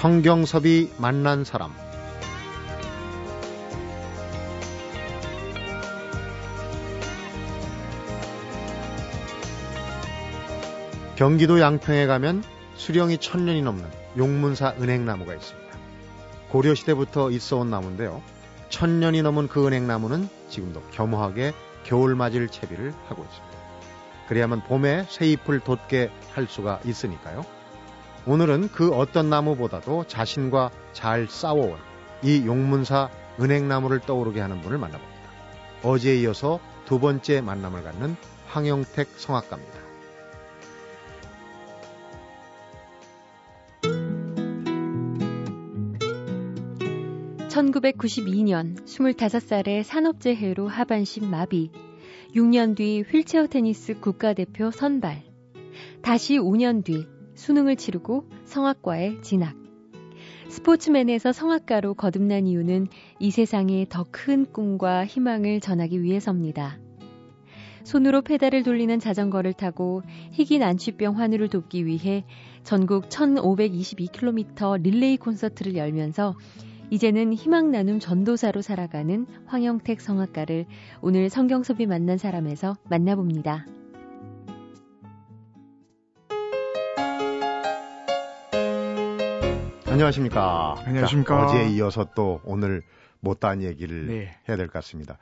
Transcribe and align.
성경섭이 0.00 0.92
만난 0.96 1.44
사람 1.44 1.74
경기도 11.16 11.60
양평에 11.60 12.06
가면 12.06 12.42
수령이 12.76 13.18
천 13.18 13.44
년이 13.44 13.60
넘는 13.60 13.84
용문사 14.16 14.76
은행나무가 14.80 15.34
있습니다. 15.34 15.68
고려시대부터 16.48 17.30
있어 17.32 17.58
온 17.58 17.68
나무인데요. 17.68 18.22
천 18.70 19.00
년이 19.00 19.20
넘은 19.20 19.48
그 19.48 19.66
은행나무는 19.66 20.30
지금도 20.48 20.80
겸허하게 20.92 21.52
겨울맞이를 21.84 22.48
채비를 22.48 22.94
하고 23.06 23.22
있습니다. 23.24 23.58
그래야만 24.28 24.64
봄에 24.64 25.04
새 25.10 25.26
잎을 25.26 25.60
돋게 25.60 26.10
할 26.32 26.46
수가 26.46 26.80
있으니까요. 26.86 27.59
오늘은 28.26 28.68
그 28.72 28.90
어떤 28.90 29.30
나무보다도 29.30 30.04
자신과 30.06 30.70
잘 30.92 31.26
싸워온 31.28 31.78
이 32.22 32.44
용문사 32.44 33.08
은행나무를 33.40 34.00
떠오르게 34.00 34.40
하는 34.40 34.60
분을 34.60 34.78
만나봅니다. 34.78 35.20
어제에 35.82 36.16
이어서 36.20 36.60
두 36.84 37.00
번째 37.00 37.40
만남을 37.40 37.82
갖는 37.82 38.16
황영택 38.46 39.08
성악가입니다. 39.16 39.80
1992년 47.48 48.80
25살의 48.86 49.82
산업재해로 49.82 50.68
하반신 50.68 51.28
마비, 51.28 51.70
6년 52.34 52.76
뒤 52.76 53.02
휠체어 53.02 53.48
테니스 53.48 54.00
국가대표 54.00 54.70
선발, 54.70 55.22
다시 56.02 56.38
5년 56.38 56.84
뒤 56.84 57.06
수능을 57.40 57.76
치르고 57.76 58.26
성악과에 58.44 59.22
진학. 59.22 59.56
스포츠맨에서 60.50 61.32
성악가로 61.32 61.94
거듭난 61.94 62.46
이유는 62.46 62.88
이 63.18 63.30
세상에 63.30 63.86
더 63.88 64.04
큰 64.10 64.44
꿈과 64.44 65.06
희망을 65.06 65.60
전하기 65.60 66.02
위해서입니다. 66.02 66.78
손으로 67.84 68.20
페달을 68.20 68.62
돌리는 68.62 68.98
자전거를 69.00 69.54
타고 69.54 70.02
희귀 70.32 70.58
난치병 70.58 71.18
환우를 71.18 71.48
돕기 71.48 71.86
위해 71.86 72.26
전국 72.62 73.08
1522km 73.08 74.82
릴레이 74.82 75.16
콘서트를 75.16 75.76
열면서 75.76 76.36
이제는 76.90 77.32
희망 77.32 77.70
나눔 77.70 78.00
전도사로 78.00 78.60
살아가는 78.60 79.26
황영택 79.46 80.02
성악가를 80.02 80.66
오늘 81.00 81.30
성경섭이 81.30 81.86
만난 81.86 82.18
사람에서 82.18 82.76
만나봅니다. 82.90 83.64
안녕하십니까. 90.00 90.76
안녕하십니까. 90.86 91.36
자, 91.36 91.44
어제에 91.44 91.68
이어서 91.72 92.06
또 92.14 92.40
오늘 92.44 92.82
못다한 93.20 93.62
얘기를 93.62 94.06
네. 94.06 94.34
해야 94.48 94.56
될 94.56 94.66
것 94.68 94.72
같습니다. 94.74 95.18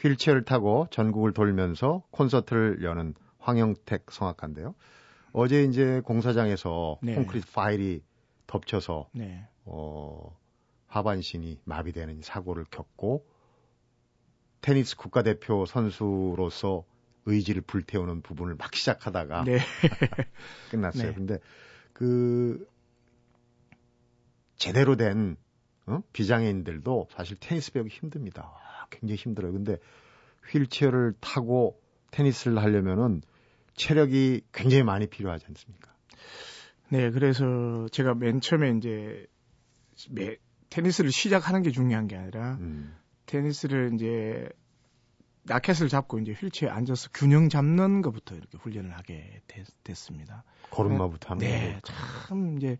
휠체어를 0.00 0.44
타고 0.44 0.88
전국을 0.90 1.32
돌면서 1.32 2.02
콘서트를 2.10 2.82
여는 2.82 3.14
황영택 3.38 4.06
성악가인데요. 4.10 4.74
어제 5.32 5.62
이제 5.62 6.00
공사장에서 6.04 6.98
네. 7.00 7.14
콘크리트 7.14 7.46
파일이 7.52 8.02
덮쳐서 8.48 9.08
네. 9.12 9.46
어, 9.64 10.36
하반신이 10.88 11.60
마비되는 11.64 12.20
사고를 12.22 12.64
겪고 12.72 13.24
테니스 14.62 14.96
국가대표 14.96 15.64
선수로서 15.64 16.82
의지를 17.26 17.62
불태우는 17.62 18.22
부분을 18.22 18.56
막 18.56 18.74
시작하다가 18.74 19.44
네. 19.44 19.58
끝났어요. 20.72 21.08
네. 21.10 21.14
근데 21.14 21.38
그 21.92 22.66
제대로 24.58 24.96
된 24.96 25.36
어? 25.86 26.02
비장애인들도 26.12 27.08
사실 27.10 27.36
테니스 27.40 27.72
배우기 27.72 27.88
힘듭니다. 27.88 28.52
굉장히 28.90 29.16
힘들어요. 29.16 29.52
근데 29.52 29.78
휠체어를 30.50 31.14
타고 31.20 31.80
테니스를 32.10 32.58
하려면은 32.58 33.22
체력이 33.74 34.42
굉장히 34.52 34.82
많이 34.82 35.06
필요하지 35.06 35.46
않습니까? 35.48 35.92
네, 36.90 37.10
그래서 37.10 37.86
제가 37.92 38.14
맨 38.14 38.40
처음에 38.40 38.70
이제 38.76 39.26
매, 40.10 40.36
테니스를 40.70 41.12
시작하는 41.12 41.62
게 41.62 41.70
중요한 41.70 42.08
게 42.08 42.16
아니라 42.16 42.54
음. 42.60 42.96
테니스를 43.26 43.92
이제 43.94 44.48
라켓을 45.46 45.88
잡고 45.88 46.18
이제 46.18 46.32
휠체어에 46.32 46.70
앉아서 46.70 47.10
균형 47.14 47.48
잡는 47.48 48.02
것부터 48.02 48.34
이렇게 48.34 48.58
훈련을 48.58 48.92
하게 48.92 49.40
됐, 49.46 49.66
습니다 49.94 50.44
걸음마부터 50.70 51.30
하는 51.30 51.40
네, 51.40 51.80
참 51.84 52.58
이제 52.58 52.78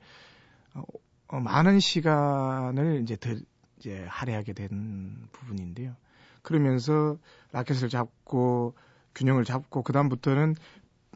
어, 1.28 1.37
어, 1.37 1.41
많은 1.41 1.81
시간을 1.81 3.03
이제 3.03 3.16
더 3.16 3.34
이제 3.78 4.05
할애하게 4.09 4.53
된 4.55 5.28
부분인데요. 5.33 5.94
그러면서 6.43 7.19
라켓을 7.53 7.89
잡고 7.89 8.75
균형을 9.15 9.44
잡고 9.44 9.83
그 9.83 9.93
다음부터는 9.93 10.56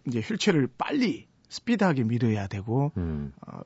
이제 0.06 0.20
휠체어를 0.20 0.68
빨리 0.78 1.28
스피드하게 1.48 2.04
밀어야 2.04 2.46
되고 2.46 2.92
음. 2.96 3.32
어, 3.46 3.60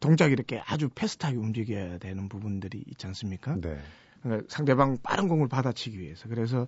동작이 0.00 0.32
이렇게 0.32 0.60
아주 0.66 0.88
패스트하게 0.88 1.36
움직여야 1.38 1.98
되는 1.98 2.28
부분들이 2.28 2.82
있지 2.86 3.06
않습니까? 3.06 3.56
네. 3.60 3.78
그러니까 4.22 4.46
상대방 4.48 4.98
빠른 5.02 5.28
공을 5.28 5.48
받아치기 5.48 5.98
위해서 5.98 6.28
그래서 6.28 6.66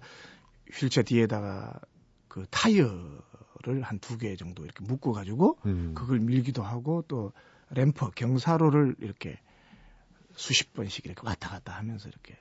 휠체어 0.72 1.02
뒤에다가 1.02 1.78
그 2.28 2.46
타이어를 2.50 3.82
한 3.82 3.98
두 4.00 4.16
개 4.18 4.36
정도 4.36 4.64
이렇게 4.64 4.84
묶어 4.84 5.12
가지고 5.12 5.58
음. 5.66 5.92
그걸 5.94 6.20
밀기도 6.20 6.62
하고 6.62 7.04
또 7.08 7.32
램프 7.70 8.10
경사로를 8.10 8.96
이렇게 9.00 9.38
수십 10.34 10.72
번씩 10.72 11.06
이렇게 11.06 11.26
왔다 11.26 11.48
갔다 11.50 11.74
하면서 11.74 12.08
이렇게 12.08 12.36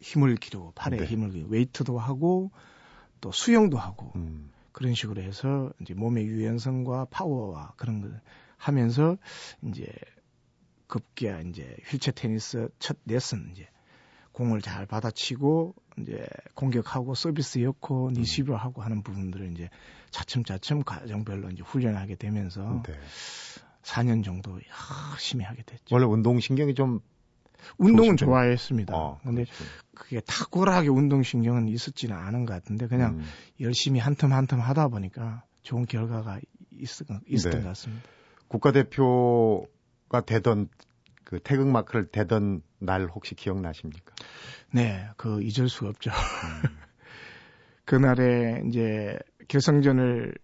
힘을 0.00 0.36
기르고 0.36 0.72
팔에 0.74 0.96
네. 0.96 1.04
힘을 1.04 1.30
기르고 1.30 1.50
웨이트도 1.50 1.98
하고 1.98 2.50
또 3.20 3.30
수영도 3.32 3.78
하고 3.78 4.12
음. 4.16 4.50
그런 4.72 4.94
식으로 4.94 5.22
해서 5.22 5.72
이제 5.80 5.94
몸의 5.94 6.26
유연성과 6.26 7.06
파워와 7.10 7.74
그런 7.76 8.00
걸 8.00 8.20
하면서 8.56 9.16
이제 9.62 9.86
급기야 10.86 11.40
이제 11.40 11.76
휠체어 11.86 12.12
테니스 12.14 12.68
첫 12.78 12.96
레슨 13.06 13.50
이제 13.52 13.68
공을 14.32 14.62
잘 14.62 14.86
받아치고 14.86 15.74
이제 15.98 16.26
공격하고 16.54 17.14
서비스 17.14 17.60
였고 17.62 18.08
음. 18.08 18.12
리시브 18.14 18.52
하고 18.52 18.82
하는 18.82 19.02
부분들을 19.02 19.52
이제 19.52 19.68
차츰차츰 20.10 20.84
과정별로 20.84 21.50
이제 21.50 21.62
훈련하게 21.62 22.16
되면서 22.16 22.82
네. 22.86 22.94
4년 23.82 24.24
정도 24.24 24.58
열심히 25.12 25.44
하게 25.44 25.62
됐죠. 25.62 25.94
원래 25.94 26.06
운동 26.06 26.40
신경이 26.40 26.74
좀 26.74 27.00
운동은 27.78 28.16
좋아했습니다. 28.16 28.94
어, 28.94 29.20
근데 29.22 29.44
그렇죠. 29.44 29.64
그게 29.94 30.20
탁월하게 30.20 30.88
운동 30.88 31.22
신경은 31.22 31.68
있었지는 31.68 32.16
않은 32.16 32.44
것 32.44 32.54
같은데 32.54 32.86
그냥 32.86 33.18
음. 33.18 33.24
열심히 33.60 34.00
한텀한텀 34.00 34.58
하다 34.58 34.88
보니까 34.88 35.44
좋은 35.62 35.86
결과가 35.86 36.38
있, 36.72 36.82
있었던 36.82 37.20
네. 37.28 37.62
것 37.62 37.68
같습니다. 37.68 38.08
국가대표가 38.48 40.20
되던 40.26 40.68
그 41.24 41.40
태극 41.40 41.68
마크를 41.68 42.06
대던 42.06 42.62
날 42.78 43.06
혹시 43.06 43.34
기억나십니까? 43.34 44.14
네, 44.72 45.08
그 45.16 45.42
잊을 45.42 45.68
수가 45.68 45.90
없죠. 45.90 46.10
음. 46.10 46.68
그날에 47.84 48.62
이제 48.68 49.18
결승전을 49.48 50.34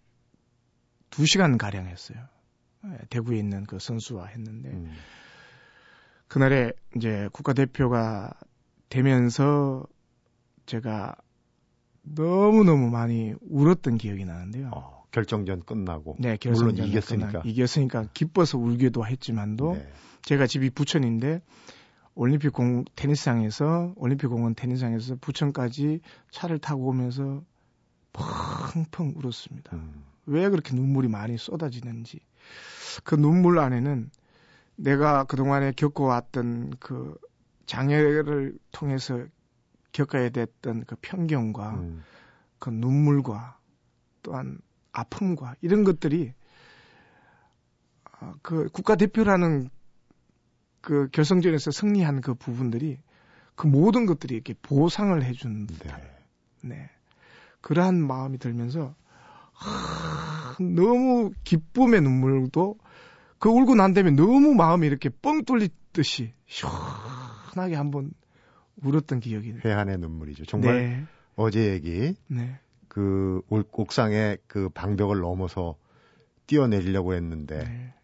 2시간 1.10 1.58
가량 1.58 1.86
했어요. 1.86 2.18
예, 2.92 2.98
대구에 3.10 3.38
있는 3.38 3.64
그 3.64 3.78
선수와 3.78 4.26
했는데 4.26 4.70
음. 4.70 4.92
그날에 6.28 6.72
이제 6.96 7.28
국가대표가 7.32 8.32
되면서 8.88 9.86
제가 10.66 11.16
너무너무 12.02 12.90
많이 12.90 13.34
울었던 13.40 13.98
기억이 13.98 14.24
나는데요. 14.24 14.70
어. 14.74 14.98
결정전 15.10 15.62
끝나고 15.64 16.16
네, 16.18 16.36
결정전 16.36 16.74
물론 16.74 16.88
이겼으니까 16.88 17.28
끝나, 17.28 17.42
이겼으니까 17.44 18.04
기뻐서 18.12 18.58
울기도 18.58 19.06
했지만도 19.06 19.74
네. 19.74 19.92
제가 20.22 20.46
집이 20.46 20.70
부천인데 20.70 21.40
올림픽 22.14 22.52
공 22.52 22.84
테니스장에서 22.94 23.94
올림픽 23.96 24.26
공원 24.28 24.54
테니스장에서 24.54 25.16
부천까지 25.20 26.00
차를 26.30 26.58
타고 26.58 26.88
오면서 26.88 27.42
펑펑 28.12 29.14
울었습니다. 29.16 29.76
음. 29.76 30.04
왜 30.26 30.48
그렇게 30.50 30.74
눈물이 30.74 31.08
많이 31.08 31.38
쏟아지는지 31.38 32.20
그 33.04 33.14
눈물 33.14 33.58
안에는 33.58 34.10
내가 34.76 35.24
그동안에 35.24 35.72
겪어왔던 35.72 36.74
그 36.78 37.16
장애를 37.66 38.58
통해서 38.72 39.24
겪어야 39.92 40.30
됐던 40.30 40.84
그 40.86 40.96
편견과 41.00 41.70
음. 41.74 42.04
그 42.58 42.70
눈물과 42.70 43.58
또한 44.22 44.58
아픔과 44.92 45.54
이런 45.60 45.84
것들이 45.84 46.32
아, 48.20 48.34
그 48.42 48.68
국가대표라는 48.68 49.70
그 50.80 51.08
결성전에서 51.12 51.70
승리한 51.70 52.20
그 52.20 52.34
부분들이 52.34 53.00
그 53.54 53.66
모든 53.66 54.06
것들이 54.06 54.34
이렇게 54.34 54.54
보상을 54.62 55.22
해준 55.22 55.66
듯한 55.66 56.00
네. 56.62 56.76
네. 56.76 56.90
그러한 57.60 58.00
마음이 58.00 58.38
들면서 58.38 58.94
하, 59.52 60.37
너무 60.58 61.32
기쁨의 61.44 62.02
눈물도 62.02 62.78
그 63.38 63.48
울고 63.48 63.74
난 63.74 63.94
다음에 63.94 64.10
너무 64.10 64.54
마음이 64.54 64.86
이렇게 64.86 65.08
뻥 65.08 65.44
뚫리듯이 65.44 66.32
시원하게 66.46 67.76
한번 67.76 68.12
울었던 68.82 69.20
기억이. 69.20 69.54
회한의 69.64 69.98
눈물이죠. 69.98 70.44
정말 70.44 70.74
네. 70.76 71.04
어제 71.36 71.72
얘기. 71.72 72.14
네. 72.26 72.58
그 72.88 73.42
옥상에 73.48 74.38
그 74.46 74.68
방벽을 74.70 75.20
넘어서 75.20 75.76
뛰어내리려고 76.46 77.14
했는데 77.14 77.64
네. 77.64 77.94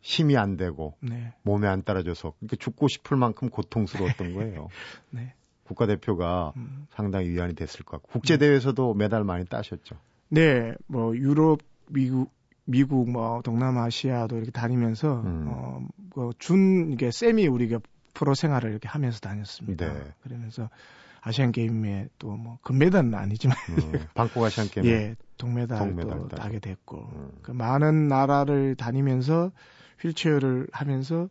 힘이 0.00 0.36
안 0.36 0.56
되고 0.56 0.96
네. 1.00 1.32
몸에 1.42 1.66
안 1.66 1.82
따라줘서 1.82 2.34
그러니까 2.38 2.56
죽고 2.56 2.88
싶을 2.88 3.16
만큼 3.16 3.48
고통스러웠던 3.48 4.34
거예요. 4.34 4.68
네. 5.10 5.34
국가대표가 5.64 6.52
음. 6.56 6.86
상당히 6.90 7.30
위안이 7.30 7.54
됐을 7.54 7.84
것 7.84 7.92
같고 7.92 8.10
국제 8.10 8.36
대회에서도 8.36 8.92
메달 8.94 9.24
많이 9.24 9.46
따셨죠. 9.46 9.96
네, 10.28 10.74
뭐 10.86 11.16
유럽, 11.16 11.60
미국, 11.88 12.30
미국 12.64 13.10
뭐 13.10 13.42
동남아시아도 13.42 14.36
이렇게 14.36 14.50
다니면서 14.50 15.20
음. 15.22 15.88
어준 16.16 16.86
그 16.86 16.92
이게 16.92 17.10
세미 17.10 17.46
우리가 17.46 17.80
프로 18.14 18.34
생활을 18.34 18.70
이렇게 18.70 18.88
하면서 18.88 19.18
다녔습니다. 19.20 19.92
네. 19.92 20.14
그러면서 20.22 20.70
아시안 21.20 21.52
게임에 21.52 22.08
또 22.18 22.36
뭐 22.36 22.58
금메달은 22.62 23.14
아니지만 23.14 23.56
음, 23.70 24.06
방콕 24.14 24.44
아시안 24.44 24.68
게임 24.68 24.86
예 24.92 25.16
동메달도 25.38 26.28
따게 26.28 26.58
됐고 26.58 27.10
음. 27.12 27.32
그 27.42 27.50
많은 27.50 28.08
나라를 28.08 28.76
다니면서 28.76 29.50
휠체어를 30.00 30.68
하면서 30.72 31.28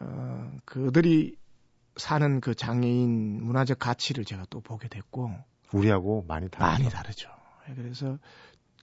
어 0.00 0.52
그들이 0.64 1.36
사는 1.96 2.40
그 2.40 2.54
장애인 2.54 3.42
문화적 3.42 3.78
가치를 3.78 4.24
제가 4.24 4.44
또 4.50 4.60
보게 4.60 4.88
됐고 4.88 5.32
우리하고 5.72 6.24
많이 6.28 6.48
다르죠. 6.48 6.70
많이 6.70 6.88
다르죠. 6.90 7.30
예, 7.68 7.74
그래서 7.74 8.18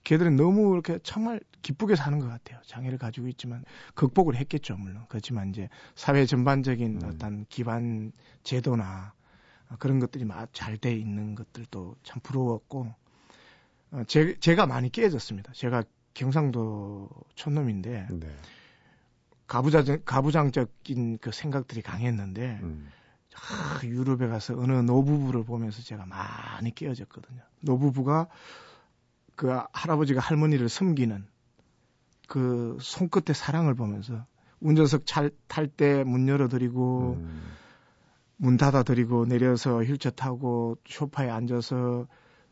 걔들은 0.06 0.36
너무 0.36 0.72
이렇게 0.72 1.00
정말 1.02 1.40
기쁘게 1.62 1.96
사는 1.96 2.20
것 2.20 2.28
같아요. 2.28 2.60
장애를 2.64 2.96
가지고 2.96 3.26
있지만 3.26 3.64
극복을 3.96 4.36
했겠죠, 4.36 4.76
물론. 4.76 5.04
그렇지만 5.08 5.50
이제 5.50 5.68
사회 5.96 6.24
전반적인 6.26 7.02
음. 7.02 7.08
어떤 7.08 7.44
기반 7.48 8.12
제도나 8.44 9.14
그런 9.80 9.98
것들이 9.98 10.24
잘 10.52 10.78
돼 10.78 10.94
있는 10.94 11.34
것들도 11.34 11.96
참 12.04 12.20
부러웠고 12.22 12.94
어, 13.90 14.02
제, 14.06 14.38
제가 14.38 14.66
많이 14.66 14.90
깨졌습니다. 14.90 15.52
제가 15.54 15.82
경상도 16.14 17.08
촌놈인데 17.34 18.06
네. 18.08 18.28
가부장 19.48 19.84
가부장적인 20.04 21.18
그 21.20 21.32
생각들이 21.32 21.82
강했는데 21.82 22.60
음. 22.62 22.92
아, 23.34 23.80
유럽에 23.82 24.28
가서 24.28 24.54
어느 24.56 24.70
노부부를 24.72 25.42
보면서 25.42 25.82
제가 25.82 26.06
많이 26.06 26.72
깨어졌거든요. 26.72 27.40
노부부가 27.60 28.28
그 29.36 29.56
할아버지가 29.72 30.20
할머니를 30.20 30.68
섬기는 30.68 31.26
그 32.28 32.76
손끝의 32.80 33.34
사랑을 33.34 33.74
보면서 33.74 34.24
운전석 34.60 35.04
탈 35.06 35.68
때 35.68 36.02
문 36.04 36.26
열어드리고 36.28 37.18
음. 37.20 37.42
문 38.38 38.56
닫아드리고 38.56 39.26
내려서 39.26 39.82
휠체어 39.82 40.12
타고 40.12 40.76
쇼파에 40.86 41.30
앉아서 41.30 42.06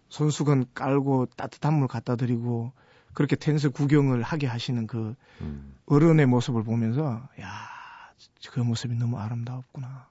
손수건 0.09 0.67
깔고 0.75 1.27
따뜻한 1.37 1.75
물 1.75 1.89
갖다 1.89 2.17
드리고 2.17 2.73
그렇게 3.15 3.37
텐스 3.37 3.71
구경을 3.71 4.23
하게 4.23 4.47
하시는 4.47 4.87
그 4.87 5.15
음. 5.41 5.75
어른의 5.87 6.27
모습을 6.27 6.63
보면서 6.63 7.27
야, 7.41 7.49
그 8.51 8.61
모습이 8.61 8.95
너무 8.95 9.19
아름다웠구나. 9.19 10.09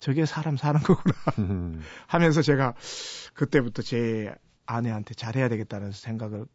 저게 0.00 0.26
사람 0.26 0.56
사는 0.56 0.80
거구나. 0.80 1.14
하면서 2.06 2.42
제가 2.42 2.74
그때부터 3.34 3.82
제 3.82 4.34
아내한테 4.66 5.14
잘해야 5.14 5.48
되겠다는 5.48 5.92
생각을 5.92 6.46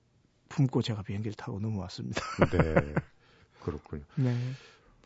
품고 0.49 0.81
제가 0.81 1.01
비행기를 1.03 1.33
타고 1.35 1.59
넘어왔습니다. 1.59 2.21
네. 2.51 2.93
그렇군요. 3.61 4.03
네. 4.15 4.35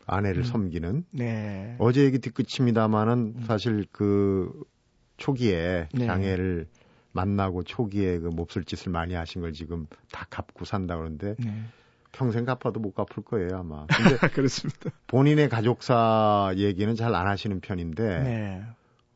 아내를 0.06 0.42
음. 0.42 0.44
섬기는. 0.44 1.04
네. 1.12 1.76
어제 1.78 2.04
얘기 2.04 2.18
뒤끝입니다만은 2.18 3.34
음. 3.38 3.44
사실 3.46 3.86
그 3.92 4.52
초기에 5.16 5.88
네. 5.92 6.06
장애를 6.06 6.68
만나고 7.12 7.62
초기에 7.62 8.18
그 8.18 8.28
몹쓸 8.28 8.64
짓을 8.64 8.92
많이 8.92 9.14
하신 9.14 9.40
걸 9.40 9.52
지금 9.52 9.86
다 10.12 10.26
갚고 10.28 10.64
산다 10.64 10.96
그러는데 10.96 11.34
네. 11.38 11.62
평생 12.12 12.44
갚아도 12.44 12.78
못 12.80 12.92
갚을 12.94 13.24
거예요 13.24 13.58
아마. 13.58 13.86
근데 14.18 14.28
그렇습니다. 14.28 14.90
본인의 15.06 15.48
가족사 15.48 16.52
얘기는 16.56 16.94
잘 16.94 17.14
안 17.14 17.26
하시는 17.26 17.60
편인데 17.60 18.20
네. 18.22 18.62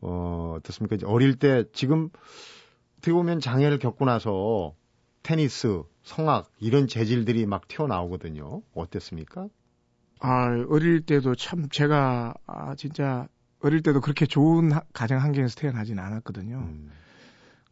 어 0.00 0.54
어떻습니까? 0.58 0.96
어릴 1.06 1.36
때 1.36 1.64
지금 1.72 2.08
어떻게 3.00 3.12
보면 3.14 3.40
장애를 3.40 3.78
겪고 3.78 4.04
나서 4.04 4.74
테니스, 5.22 5.84
성악 6.02 6.50
이런 6.58 6.86
재질들이 6.86 7.46
막 7.46 7.66
튀어나오거든요. 7.66 8.60
어땠습니까? 8.74 9.48
아, 10.20 10.48
어릴 10.68 11.00
때도 11.00 11.34
참 11.34 11.70
제가 11.70 12.34
아, 12.46 12.74
진짜 12.74 13.26
어릴 13.60 13.82
때도 13.82 14.02
그렇게 14.02 14.26
좋은 14.26 14.70
하, 14.72 14.82
가정 14.92 15.22
환경에서 15.22 15.58
태어나진 15.58 15.98
않았거든요. 15.98 16.58
음. 16.58 16.90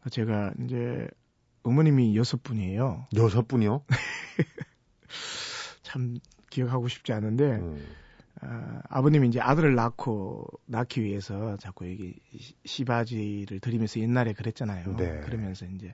제가 0.09 0.53
이제 0.65 1.07
어머님이 1.61 2.15
여섯 2.15 2.41
분이에요. 2.41 3.05
여섯 3.15 3.47
분이요? 3.47 3.83
참 5.83 6.17
기억하고 6.49 6.87
싶지 6.87 7.13
않은데 7.13 7.43
음. 7.57 7.85
아, 8.41 8.81
아버님이 8.89 9.27
이제 9.27 9.39
아들을 9.41 9.75
낳고 9.75 10.47
낳기 10.65 11.03
위해서 11.03 11.57
자꾸 11.57 11.89
여기 11.89 12.15
시바지를 12.65 13.59
드리면서 13.59 13.99
옛날에 13.99 14.33
그랬잖아요. 14.33 14.95
네. 14.95 15.19
그러면서 15.21 15.65
이제 15.65 15.93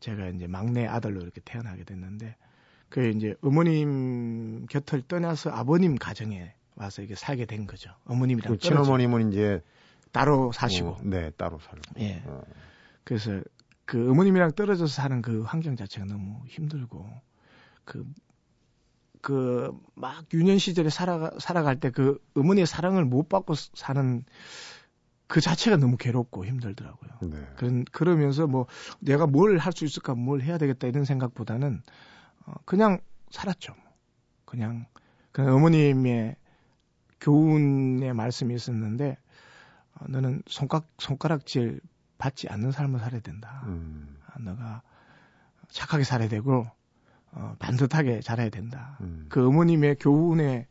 제가 0.00 0.28
이제 0.28 0.46
막내 0.46 0.86
아들로 0.86 1.20
이렇게 1.20 1.40
태어나게 1.44 1.84
됐는데 1.84 2.36
그 2.88 3.08
이제 3.10 3.34
어머님 3.42 4.66
곁을 4.66 5.02
떠나서 5.02 5.50
아버님 5.50 5.96
가정에 5.96 6.52
와서 6.74 7.02
이게 7.02 7.14
살게 7.14 7.44
된 7.44 7.66
거죠. 7.66 7.90
어머님이랑 8.06 8.52
그 8.52 8.58
친어머님은 8.58 9.32
이제 9.32 9.62
따로 10.12 10.52
사시고. 10.52 10.88
어, 10.88 11.00
네, 11.02 11.30
따로 11.30 11.58
살고. 11.58 12.00
예. 12.00 12.22
어. 12.24 12.42
그래서 13.04 13.40
그 13.84 14.10
어머님이랑 14.10 14.52
떨어져서 14.52 14.92
사는 14.92 15.22
그 15.22 15.42
환경 15.42 15.76
자체가 15.76 16.06
너무 16.06 16.42
힘들고 16.46 17.08
그 17.84 18.04
그 19.22 19.72
막 19.94 20.24
유년 20.32 20.58
시절에 20.58 20.90
살아가 20.90 21.30
살아갈 21.40 21.80
때 21.80 21.90
그 21.90 22.18
어머니의 22.36 22.66
사랑을 22.66 23.04
못 23.04 23.28
받고 23.28 23.54
사는 23.54 24.24
그 25.26 25.40
자체가 25.40 25.76
너무 25.76 25.96
괴롭고 25.96 26.46
힘들더라고요. 26.46 27.10
네. 27.30 27.46
그런 27.56 27.84
그러면서 27.92 28.46
뭐 28.46 28.66
내가 29.00 29.26
뭘 29.26 29.58
할 29.58 29.72
수 29.72 29.84
있을까, 29.84 30.14
뭘 30.14 30.40
해야 30.40 30.56
되겠다 30.58 30.86
이런 30.86 31.04
생각보다는 31.04 31.82
어, 32.46 32.54
그냥 32.64 33.00
살았죠. 33.30 33.74
그냥 34.46 34.86
그 35.32 35.42
어머님의 35.42 36.36
교훈의 37.20 38.14
말씀이 38.14 38.54
있었는데 38.54 39.18
어, 39.94 40.04
너는 40.08 40.42
손가락 40.46 40.86
손가락질 40.98 41.80
받지 42.16 42.48
않는 42.48 42.72
삶을 42.72 43.00
살아야 43.00 43.20
된다. 43.20 43.62
음. 43.66 44.16
아, 44.26 44.38
너가 44.40 44.82
착하게 45.68 46.04
살아야 46.04 46.28
되고 46.28 46.66
어, 47.32 47.56
반듯하게 47.58 48.20
자라야 48.20 48.48
된다. 48.50 48.96
음. 49.00 49.26
그 49.28 49.46
어머님의 49.46 49.96
교훈의 49.96 50.66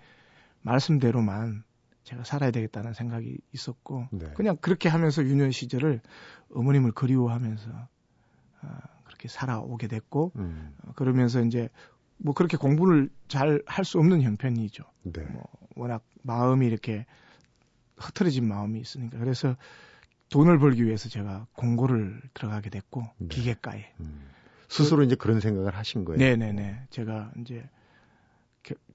말씀대로만 0.62 1.64
제가 2.04 2.24
살아야 2.24 2.52
되겠다는 2.52 2.94
생각이 2.94 3.38
있었고 3.54 4.08
네. 4.12 4.28
그냥 4.36 4.58
그렇게 4.62 4.90
하면서 4.90 5.24
유년 5.24 5.52
시절을 5.52 6.02
어머님을 6.54 6.92
그리워하면서 6.94 7.70
어, 8.62 8.78
그렇게 9.04 9.28
살아오게 9.28 9.88
됐고 9.88 10.32
음. 10.38 10.74
어, 10.84 10.92
그러면서 10.96 11.42
이제 11.44 11.70
뭐 12.18 12.34
그렇게 12.34 12.58
공부를 12.58 13.10
잘 13.28 13.62
할 13.68 13.86
수 13.86 14.00
없는 14.00 14.22
형편이죠. 14.22 14.84
네. 15.04 15.22
뭐 15.26 15.44
워낙 15.76 16.04
마음이 16.24 16.66
이렇게 16.66 17.06
흐트러진 17.98 18.48
마음이 18.48 18.80
있으니까 18.80 19.18
그래서 19.20 19.56
돈을 20.30 20.60
벌기 20.60 20.86
위해서 20.86 21.10
제가 21.10 21.48
공고를 21.54 22.22
들어가게 22.34 22.70
됐고 22.70 23.04
네. 23.18 23.28
기계과에 23.30 23.94
음. 24.00 24.30
스스로 24.68 24.98
그, 24.98 25.04
이제 25.06 25.16
그런 25.16 25.40
생각을 25.40 25.76
하신 25.76 26.06
거예요. 26.06 26.20
네네네. 26.20 26.88
제가 26.90 27.32
이제 27.40 27.68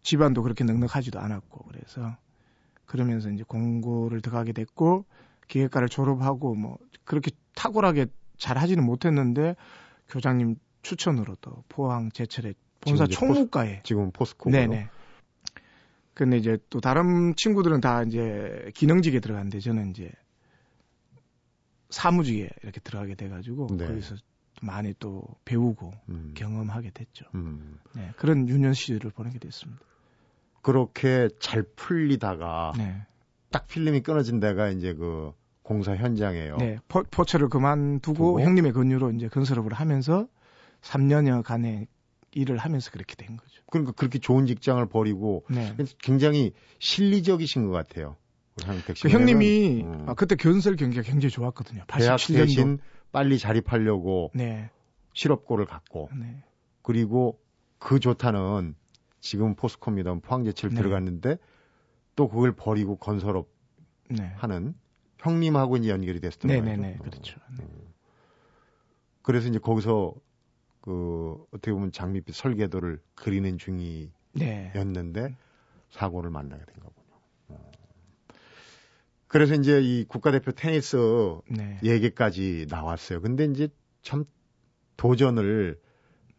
집안도 0.02 0.43
그렇게 0.43 0.64
넉넉하지도 0.64 1.19
않았고 1.19 1.64
그래서 1.69 2.17
그러면서 2.87 3.31
이제 3.31 3.45
공고를 3.45 4.21
들어가게 4.21 4.52
됐고 4.52 5.05
기계과를 5.49 5.88
졸업하고 5.88 6.55
뭐 6.55 6.79
그렇게 7.05 7.31
탁월하게 7.55 8.07
잘 8.37 8.59
하지는 8.59 8.85
못했는데 8.85 9.57
교장님 10.09 10.57
추천으로 10.83 11.37
또 11.41 11.62
포항 11.69 12.11
제철의 12.11 12.55
본사 12.81 13.07
총무과에 13.07 13.83
지금 13.85 14.11
포스코 14.11 14.50
네네. 14.50 14.88
근데 16.14 16.37
이제 16.37 16.59
또 16.69 16.81
다른 16.81 17.35
친구들은 17.37 17.81
다 17.81 18.02
이제 18.02 18.71
기능직에 18.75 19.21
들어갔는데 19.21 19.61
저는 19.61 19.91
이제 19.91 20.11
사무직에 21.91 22.50
이렇게 22.62 22.81
들어가게 22.81 23.14
돼가지고 23.14 23.69
네. 23.76 23.87
거기서 23.87 24.17
많이 24.62 24.95
또 24.99 25.25
배우고 25.45 25.92
음. 26.09 26.33
경험하게 26.35 26.90
됐죠. 26.95 27.26
음. 27.35 27.78
네, 27.95 28.12
그런 28.16 28.49
유년 28.49 28.73
시절을 28.73 29.11
보내게 29.11 29.38
됐습니다. 29.38 29.83
그렇게 30.62 31.28
잘 31.40 31.64
풀리다가 31.75 32.73
네. 32.78 33.02
딱 33.50 33.66
필름이 33.66 34.02
끊어진 34.02 34.38
데가 34.38 34.69
이제 34.69 34.95
그 34.95 35.33
공사 35.62 35.97
현장이에요. 35.97 36.57
네, 36.59 36.78
포, 36.88 37.02
포처를 37.02 37.49
그만두고 37.49 38.14
두고? 38.14 38.40
형님의 38.40 38.73
권유로 38.73 39.11
이제 39.12 39.28
건설업을 39.28 39.73
하면서 39.73 40.28
3년여 40.83 41.42
간의 41.42 41.88
일을 42.33 42.57
하면서 42.59 42.90
그렇게 42.90 43.16
된 43.16 43.37
거죠. 43.37 43.62
그러니까 43.71 43.92
그렇게 43.92 44.19
좋은 44.19 44.47
직장을 44.47 44.85
버리고 44.87 45.45
네. 45.50 45.75
굉장히 45.99 46.52
실리적이신 46.78 47.66
것 47.66 47.73
같아요. 47.73 48.16
그 49.02 49.09
형님이 49.09 49.83
음. 49.83 50.04
아, 50.09 50.14
그때 50.14 50.37
견설 50.37 50.76
경기가 50.76 51.02
굉장히 51.02 51.31
좋았거든요. 51.31 51.85
대학 51.87 52.16
87년도. 52.16 52.78
빨리 53.12 53.38
자립하려고 53.38 54.31
네. 54.35 54.71
실업고를 55.12 55.66
갖고 55.66 56.09
네. 56.19 56.42
그리고 56.83 57.38
그 57.78 58.00
좋다는 58.00 58.75
지금 59.21 59.54
포스코입니다. 59.54 60.14
포항제철 60.14 60.71
네. 60.71 60.76
들어갔는데 60.76 61.37
또 62.16 62.28
그걸 62.28 62.52
버리고 62.52 62.97
건설업 62.97 63.49
네. 64.09 64.33
하는 64.37 64.75
형님하고 65.19 65.76
이제 65.76 65.90
연결이 65.90 66.21
됐던 66.21 66.49
네, 66.49 66.61
거예요. 66.61 66.76
네, 66.76 66.92
네. 66.92 66.99
그렇죠. 66.99 67.38
네. 67.59 67.64
그래서 69.23 69.49
이제 69.49 69.59
거기서 69.59 70.14
그 70.81 71.45
어떻게 71.52 71.73
보면 71.73 71.92
장밋빛 71.92 72.35
설계도를 72.35 73.00
그리는 73.14 73.57
중이었는데 73.57 74.12
네. 74.35 75.37
사고를 75.90 76.31
만나게 76.31 76.64
된. 76.64 76.75
어. 76.83 76.90
그래서 79.33 79.55
이제 79.55 79.81
이 79.81 80.05
국가대표 80.05 80.53
테니스 80.53 80.97
네. 81.49 81.79
얘기까지 81.83 82.67
나왔어요. 82.69 83.23
근데 83.23 83.47
이제 83.47 83.69
참 84.03 84.27
도전을 84.99 85.81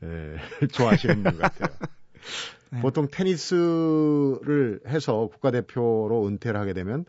에, 0.03 0.07
좋아하시는 0.71 1.23
분 1.23 1.37
같아요. 1.39 1.75
네. 2.71 2.81
보통 2.81 3.07
테니스를 3.09 4.81
해서 4.85 5.27
국가대표로 5.27 6.27
은퇴를 6.27 6.59
하게 6.59 6.73
되면 6.73 7.05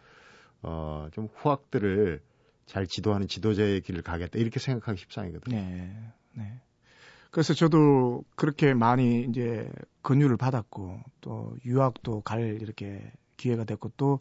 어, 0.62 1.08
좀 1.12 1.28
후학들을 1.34 2.22
잘 2.64 2.86
지도하는 2.86 3.28
지도자의 3.28 3.82
길을 3.82 4.00
가겠다 4.00 4.38
이렇게 4.38 4.60
생각하기 4.60 4.98
십상이거든요. 5.00 5.54
네. 5.54 6.12
네. 6.32 6.60
그래서 7.30 7.52
저도 7.52 8.24
그렇게 8.36 8.72
많이 8.72 9.24
이제 9.24 9.68
권유를 10.02 10.38
받았고 10.38 11.00
또 11.20 11.54
유학도 11.66 12.22
갈 12.22 12.58
이렇게 12.62 13.12
기회가 13.36 13.64
됐고 13.64 13.92
또 13.98 14.20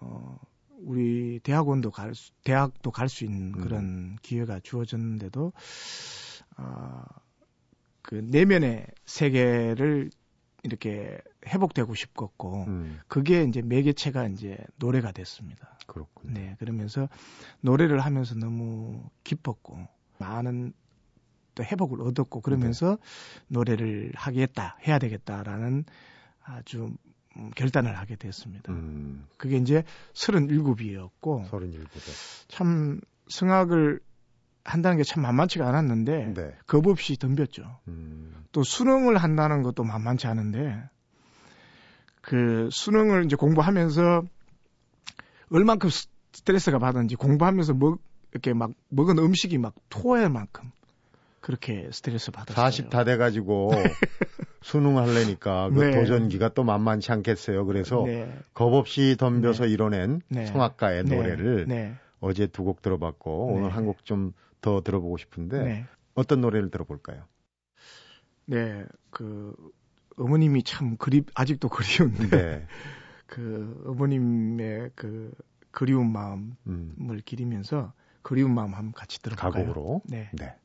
어, 0.00 0.38
우리 0.78 1.40
대학원도 1.40 1.90
갈 1.90 2.14
수, 2.14 2.32
대학도 2.44 2.90
갈 2.90 3.08
수 3.08 3.24
있는 3.24 3.54
음. 3.54 3.60
그런 3.60 4.16
기회가 4.22 4.60
주어졌는데도 4.60 5.52
아, 6.56 7.04
그 8.02 8.14
내면의 8.16 8.86
세계를 9.04 10.10
이렇게 10.64 11.20
회복되고 11.46 11.94
싶었고 11.94 12.64
음, 12.64 13.00
그게 13.06 13.44
이제 13.44 13.62
매개체가 13.62 14.26
이제 14.28 14.58
노래가 14.76 15.12
됐습니다. 15.12 15.78
그렇군요. 15.86 16.34
네, 16.34 16.56
그러면서 16.58 17.08
노래를 17.60 18.00
하면서 18.00 18.34
너무 18.34 19.08
기뻤고 19.24 19.86
많은 20.18 20.72
또 21.54 21.64
회복을 21.64 22.00
얻었고 22.02 22.40
그러면서 22.40 22.98
노래를 23.48 24.12
하겠다, 24.14 24.76
해야 24.86 24.98
되겠다라는 24.98 25.84
아주 26.42 26.84
음, 26.84 26.96
결단을 27.54 27.96
하게 27.96 28.16
됐습니다. 28.16 28.72
음, 28.72 29.26
그게 29.36 29.56
이제 29.56 29.84
37이었고 30.14 31.48
37에. 31.50 32.48
참 32.48 33.00
성악을 33.28 34.00
한다는 34.64 34.98
게 34.98 35.02
참 35.02 35.22
만만치가 35.22 35.66
않았는데 35.66 36.34
네. 36.34 36.54
겁 36.66 36.86
없이 36.86 37.16
덤볐죠. 37.16 37.78
음, 37.88 38.44
또 38.52 38.62
수능을 38.62 39.16
한다는 39.16 39.62
것도 39.62 39.82
만만치 39.84 40.26
않은데 40.26 40.82
그 42.20 42.68
수능을 42.70 43.24
이제 43.24 43.36
공부하면서 43.36 44.22
얼만큼 45.50 45.88
스트레스가 46.32 46.78
받았는지 46.78 47.16
공부하면서 47.16 47.74
먹 47.74 48.00
이렇게 48.32 48.52
막 48.52 48.72
먹은 48.90 49.18
음식이 49.18 49.56
막 49.56 49.74
토할 49.88 50.28
만큼 50.28 50.70
그렇게 51.40 51.88
스트레스 51.92 52.30
받았어요. 52.30 52.54
40 52.62 52.90
다 52.90 53.04
돼가지고 53.04 53.70
수능 54.62 54.98
하려니까 54.98 55.70
그 55.70 55.80
네. 55.84 55.90
도전기가 55.92 56.50
또 56.54 56.64
만만치 56.64 57.12
않겠어요. 57.12 57.64
그래서 57.66 58.02
네. 58.04 58.32
겁 58.54 58.72
없이 58.74 59.16
덤벼서 59.18 59.66
이뤄낸 59.66 60.20
네. 60.28 60.46
성악가의 60.46 61.04
네. 61.04 61.16
노래를 61.16 61.66
네. 61.68 61.94
어제 62.20 62.46
두 62.48 62.64
곡 62.64 62.82
들어봤고 62.82 63.50
네. 63.52 63.58
오늘 63.58 63.70
한 63.74 63.84
곡 63.86 64.04
좀 64.04 64.32
더 64.60 64.80
들어보고 64.82 65.18
싶은데 65.18 65.62
네. 65.62 65.86
어떤 66.14 66.40
노래를 66.40 66.70
들어볼까요? 66.72 67.22
네. 68.46 68.84
그 69.10 69.54
어머님이 70.16 70.64
참 70.64 70.96
그리 70.96 71.22
아직도 71.34 71.68
그리운데 71.68 72.28
네. 72.28 72.66
그 73.26 73.84
어머님의 73.86 74.90
그 74.96 75.30
그리운 75.70 76.10
마음을 76.10 76.50
음, 76.66 77.20
기리면서 77.24 77.92
그리운 78.22 78.52
마음 78.52 78.74
한번 78.74 78.92
같이 78.92 79.20
들어볼까요? 79.22 79.52
가곡으로. 79.52 80.02
네. 80.06 80.28
네. 80.32 80.56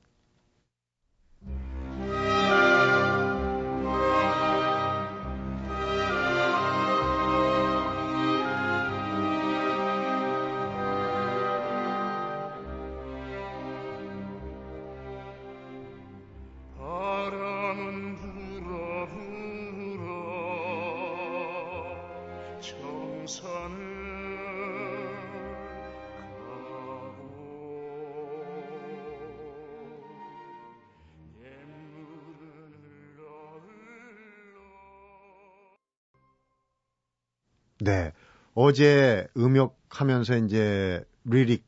어제 38.74 39.28
음역하면서 39.38 40.38
이제 40.38 41.06
리릭 41.26 41.64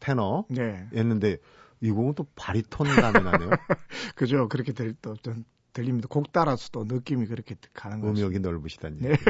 테너 0.00 0.44
네. 0.50 0.86
였는데 0.94 1.38
이 1.80 1.90
곡은 1.90 2.14
또 2.14 2.26
바리톤 2.36 2.86
감이 2.88 3.24
나네요. 3.24 3.50
그죠. 4.14 4.48
그렇게 4.48 4.72
들, 4.72 4.94
또, 5.00 5.14
좀 5.16 5.44
들립니다. 5.72 6.08
곡 6.10 6.30
따라서 6.30 6.68
또 6.72 6.84
느낌이 6.84 7.26
그렇게 7.26 7.56
가는 7.72 8.00
거죠. 8.00 8.26
음역이 8.26 8.40
넓으시다는 8.40 8.98
네. 8.98 9.10
얘기. 9.10 9.24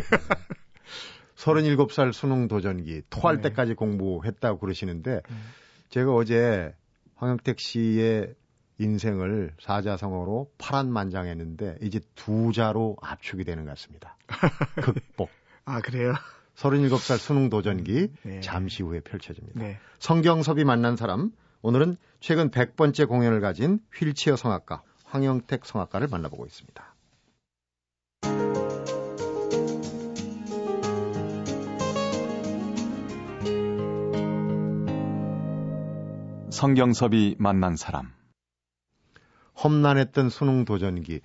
37살 1.37 2.13
수능 2.13 2.49
도전기 2.49 3.03
토할 3.09 3.37
네. 3.37 3.51
때까지 3.51 3.75
공부했다고 3.75 4.59
그러시는데 4.59 5.21
음. 5.31 5.43
제가 5.91 6.13
어제 6.13 6.75
황영택 7.15 7.61
씨의 7.61 8.35
인생을 8.79 9.55
사자성어로 9.61 10.51
파란만장했는데 10.59 11.79
이제 11.83 12.01
두 12.17 12.53
자로 12.53 12.97
압축이 13.01 13.45
되는 13.45 13.65
것 13.65 13.71
같습니다. 13.71 14.17
극복. 14.83 15.31
아, 15.65 15.81
그래요? 15.81 16.15
37살 16.57 17.19
수능 17.19 17.49
도전기 17.49 18.09
네. 18.23 18.41
잠시 18.41 18.83
후에 18.83 19.01
펼쳐집니다. 19.01 19.61
네. 19.61 19.79
성경섭이 19.99 20.65
만난 20.65 20.97
사람 20.97 21.33
오늘은 21.63 21.97
최근 22.21 22.51
100번째 22.51 23.09
공연을 23.09 23.41
가진 23.41 23.81
휠체어 23.95 24.37
성악가 24.37 24.83
황영택 25.05 25.65
성악가를 25.65 26.09
만나보고 26.09 26.47
있습니다. 26.47 26.93
성경섭이 36.51 37.37
만난 37.39 37.77
사람. 37.77 38.13
험난했던 39.63 40.29
수능 40.29 40.65
도전기. 40.65 41.21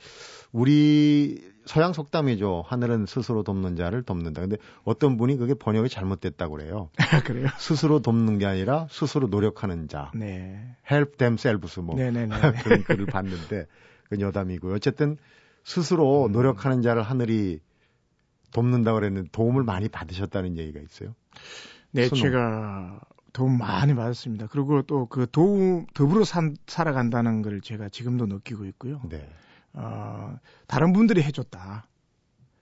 우리 0.51 1.41
서양 1.65 1.91
속담이죠. 1.93 2.63
하늘은 2.65 3.05
스스로 3.05 3.43
돕는 3.43 3.75
자를 3.75 4.01
돕는다. 4.03 4.41
근데 4.41 4.57
어떤 4.85 5.17
분이 5.17 5.35
그게 5.37 5.53
번역이 5.53 5.89
잘못됐다고 5.89 6.55
그래요. 6.55 6.89
아, 7.11 7.21
그래요? 7.21 7.47
스스로 7.57 8.01
돕는 8.01 8.37
게 8.37 8.45
아니라 8.45 8.87
스스로 8.89 9.27
노력하는 9.27 9.87
자. 9.87 10.11
네. 10.15 10.75
help 10.89 11.17
themselves 11.17 11.79
뭐 11.81 11.95
네네네. 11.95 12.29
그런 12.63 12.83
글을 12.83 13.05
봤는데 13.07 13.65
그 14.09 14.19
여담이고요. 14.19 14.75
어쨌든 14.75 15.17
스스로 15.65 16.27
음. 16.27 16.31
노력하는 16.31 16.81
자를 16.81 17.01
하늘이 17.01 17.59
돕는다 18.53 18.93
그랬는데 18.93 19.29
도움을 19.33 19.63
많이 19.63 19.89
받으셨다는 19.89 20.57
얘기가 20.57 20.79
있어요. 20.79 21.13
네, 21.91 22.07
수능. 22.07 22.23
제가 22.23 22.99
도움 23.33 23.57
많이 23.57 23.93
받았습니다. 23.93 24.47
그리고 24.47 24.81
또 24.83 25.07
그 25.09 25.27
도움, 25.29 25.85
더불어 25.93 26.23
산, 26.23 26.55
살아간다는 26.65 27.41
걸 27.41 27.59
제가 27.59 27.89
지금도 27.89 28.25
느끼고 28.27 28.65
있고요. 28.65 29.01
네. 29.09 29.27
어, 29.77 30.39
다른 30.65 30.91
분들이 30.91 31.21
해줬다. 31.21 31.87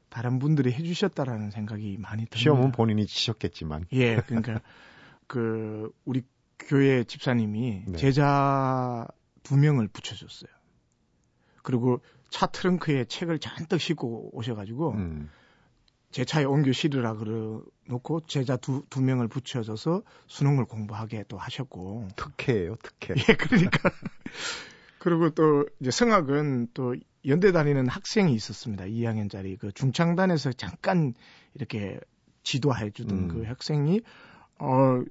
다른 0.10 0.40
분들이 0.40 0.72
해주셨다라는 0.72 1.52
생각이 1.52 1.98
많이 2.00 2.24
듭니다. 2.24 2.38
시험은 2.38 2.72
본인이 2.72 3.06
치셨겠지만 3.06 3.86
예, 3.94 4.18
그러니까 4.18 4.62
그 5.28 5.92
우리 6.06 6.24
교회 6.60 7.04
집사님이 7.04 7.84
네. 7.88 7.98
제자 7.98 9.08
두 9.44 9.58
명을 9.58 9.88
붙여줬어요. 9.88 10.50
그리고 11.64 12.02
차 12.30 12.48
트렁크에 12.48 13.06
책을 13.06 13.40
잔뜩 13.40 13.82
싣고 13.82 14.30
오셔가지고 14.34 14.92
음, 14.92 15.30
제 16.12 16.24
차에 16.24 16.44
옮겨 16.44 16.72
실으라 16.72 17.16
그러 17.16 17.62
놓고 17.88 18.26
제자 18.28 18.56
두, 18.56 18.86
두 18.90 19.02
명을 19.02 19.28
붙여줘서 19.28 20.04
수능을 20.28 20.66
공부하게 20.66 21.26
또 21.28 21.38
하셨고 21.38 22.10
특혜예요, 22.16 22.76
특혜. 22.82 23.16
예, 23.30 23.36
그러니까 23.36 23.90
그리고 25.06 25.30
또 25.30 25.68
이제 25.80 25.92
성악은 25.92 26.70
또 26.74 26.96
연대 27.28 27.52
다니는 27.52 27.88
학생이 27.88 28.34
있었습니다. 28.34 28.86
2학년짜리 28.86 29.56
그 29.60 29.72
중창단에서 29.72 30.54
잠깐 30.54 31.14
이렇게 31.54 32.00
지도해 32.42 32.90
주던 32.90 33.16
음. 33.16 33.28
그 33.28 33.44
학생이 33.44 34.02
어 34.58 35.04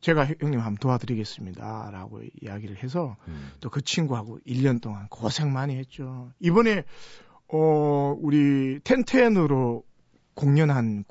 제가 0.00 0.24
형님 0.40 0.60
한번 0.60 0.76
도와드리겠습니다라고 0.76 2.22
이야기를 2.40 2.82
해서 2.82 3.18
음. 3.28 3.50
또그 3.60 3.82
친구하고 3.82 4.38
1년 4.46 4.80
동안 4.80 5.06
고생 5.10 5.52
많이 5.52 5.76
했죠. 5.76 6.32
이번에 6.40 6.84
어 7.48 8.16
우리 8.18 8.80
텐텐으로 8.84 9.84
공연한 10.32 11.04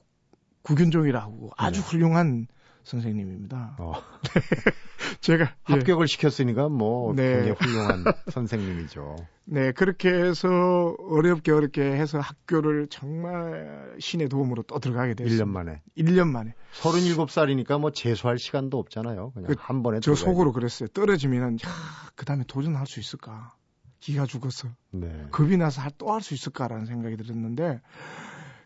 구균종이라고 0.64 1.52
아주 1.58 1.80
네. 1.80 1.88
훌륭한 1.88 2.48
선생님입니다. 2.86 3.76
어, 3.80 3.94
제가 5.22 5.44
예. 5.44 5.50
합격을 5.64 6.08
시켰으니까 6.08 6.70
뭐 6.70 7.14
네. 7.14 7.44
굉장히 7.44 7.52
훌륭한 7.60 8.04
선생님이죠. 8.32 9.16
네, 9.46 9.72
그렇게 9.74 10.10
해서 10.10 10.96
어렵게 11.00 11.52
어렵게 11.52 11.82
해서 11.82 12.20
학교를 12.20 12.88
정말 12.90 13.96
신의 14.00 14.30
도움으로 14.30 14.64
또 14.64 14.80
들어가게 14.80 15.16
됐어요. 15.16 15.38
1년 15.46 15.48
만에. 15.50 15.82
1년 15.98 16.28
만에. 16.30 16.54
37살이니까 16.82 17.80
뭐 17.80 17.92
재수할 17.92 18.38
시간도 18.40 18.78
없잖아요. 18.80 19.32
그냥 19.32 19.48
그, 19.48 19.56
한 19.60 19.84
번에 19.84 19.98
저 20.00 20.14
들어가야지. 20.14 20.24
속으로 20.24 20.52
그랬어요. 20.54 20.88
떨어지면은 20.90 21.56
야, 21.66 21.70
그다음에 22.16 22.44
도전할 22.48 22.88
수 22.88 23.00
있을까? 23.00 23.54
기가 24.00 24.26
죽었어. 24.26 24.70
네. 24.92 25.28
겁이 25.32 25.58
나서 25.58 25.82
또 25.98 26.14
할 26.14 26.22
수 26.22 26.34
있을까라는 26.36 26.86
생각이 26.86 27.18
들었는데 27.18 27.82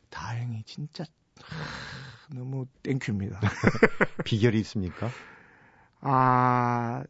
다행히 0.10 0.64
진짜 0.66 1.06
하, 1.42 1.56
너무 2.34 2.66
thank 2.84 3.02
you입니다. 3.02 3.40
비결이 4.26 4.60
있습니까? 4.60 5.10
아 6.02 7.04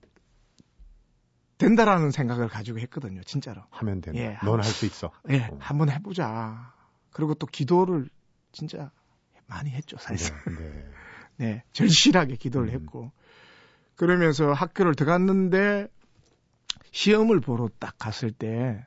된다라는 1.58 2.12
생각을 2.12 2.48
가지고 2.48 2.80
했거든요, 2.80 3.22
진짜로. 3.24 3.62
하면 3.70 4.02
된다. 4.02 4.20
예, 4.20 4.38
넌 4.44 4.55
할 4.55 4.64
수 4.64 4.86
있어. 4.86 5.12
예, 5.30 5.42
어. 5.52 5.58
한번 5.60 5.90
해보자. 5.90 6.74
그리고 7.12 7.34
또 7.34 7.46
기도를 7.46 8.10
진짜 8.52 8.92
많이 9.46 9.70
했죠, 9.70 9.98
사실상. 9.98 10.40
네. 10.46 10.54
네. 10.70 10.92
네, 11.38 11.64
절실하게 11.74 12.36
기도를 12.36 12.70
음. 12.70 12.74
했고. 12.74 13.12
그러면서 13.96 14.54
학교를 14.54 14.96
들어갔는데 14.96 15.88
시험을 16.92 17.42
보러 17.42 17.70
딱 17.80 17.98
갔을 17.98 18.32
때 18.32 18.86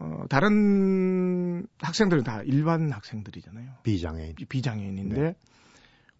어, 0.00 0.24
다른 0.28 1.47
학생들은 1.80 2.24
다 2.24 2.42
일반 2.42 2.90
학생들이잖아요. 2.92 3.70
비장애인. 3.82 4.34
비- 4.36 4.44
비장애인인데 4.44 5.20
네. 5.20 5.34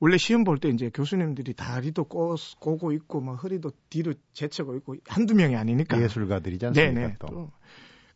원래 0.01 0.17
시험 0.17 0.45
볼 0.45 0.59
때 0.59 0.69
이제 0.69 0.91
교수님들이 0.91 1.55
다리도 1.55 2.05
꼬, 2.05 2.37
꼬고 2.61 2.93
있고 2.93 3.21
막 3.21 3.35
허리도 3.43 3.73
뒤로 3.91 4.15
제쳐고 4.33 4.77
있고 4.77 4.97
한두 5.09 5.35
명이 5.35 5.57
아니니까 5.57 6.01
예술가들이지 6.01 6.67
않습니까? 6.67 7.01
네네. 7.01 7.17
또. 7.19 7.27
또 7.27 7.51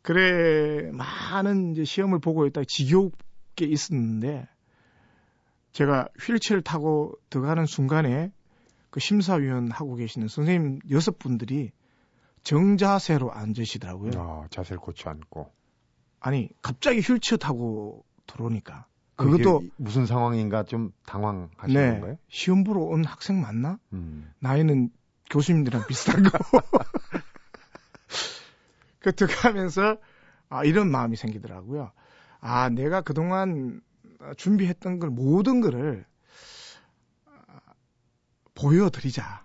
그래 0.03 0.91
많은 0.93 1.73
이제 1.73 1.85
시험을 1.85 2.19
보고 2.21 2.47
있다 2.47 2.61
가 2.63 2.65
지겹게 2.69 3.67
있었는데 3.67 4.49
제가 5.73 6.09
휠체어를 6.21 6.63
타고 6.63 7.15
들어가는 7.31 7.67
순간에 7.67 8.31
그 8.91 9.01
심사위원 9.01 9.71
하고 9.71 9.95
계시는 9.97 10.29
선생님 10.29 10.81
여섯 10.91 11.19
분들이 11.19 11.71
정자세로 12.43 13.33
앉으시더라고요. 13.33 14.11
아, 14.17 14.47
자세를 14.51 14.79
고쳐 14.81 15.09
앉고. 15.11 15.51
아니 16.23 16.49
갑자기 16.63 17.01
휠체어 17.01 17.37
타고 17.37 18.05
들어오니까 18.29 18.87
그것도 19.17 19.63
무슨 19.77 20.07
상황인가 20.07 20.63
좀 20.63 20.93
당황하시는 21.07 21.75
네 21.75 21.91
건가요? 21.93 22.17
시험 22.29 22.65
보러 22.65 22.81
온 22.81 23.05
학생 23.05 23.41
맞나? 23.41 23.79
음. 23.93 24.33
나이는 24.39 24.91
교수님들이랑 25.31 25.87
비슷한 25.87 26.23
거. 26.23 26.39
그 29.01 29.13
들어가면서 29.15 29.99
아, 30.49 30.65
이런 30.65 30.91
마음이 30.91 31.17
생기더라고요. 31.17 31.93
아, 32.41 32.69
내가 32.69 33.01
그동안 33.01 33.81
준비했던 34.37 34.99
걸 35.01 35.11
모든 35.11 35.61
거를 35.61 36.05
아, 37.27 37.59
보여드리자. 38.55 39.45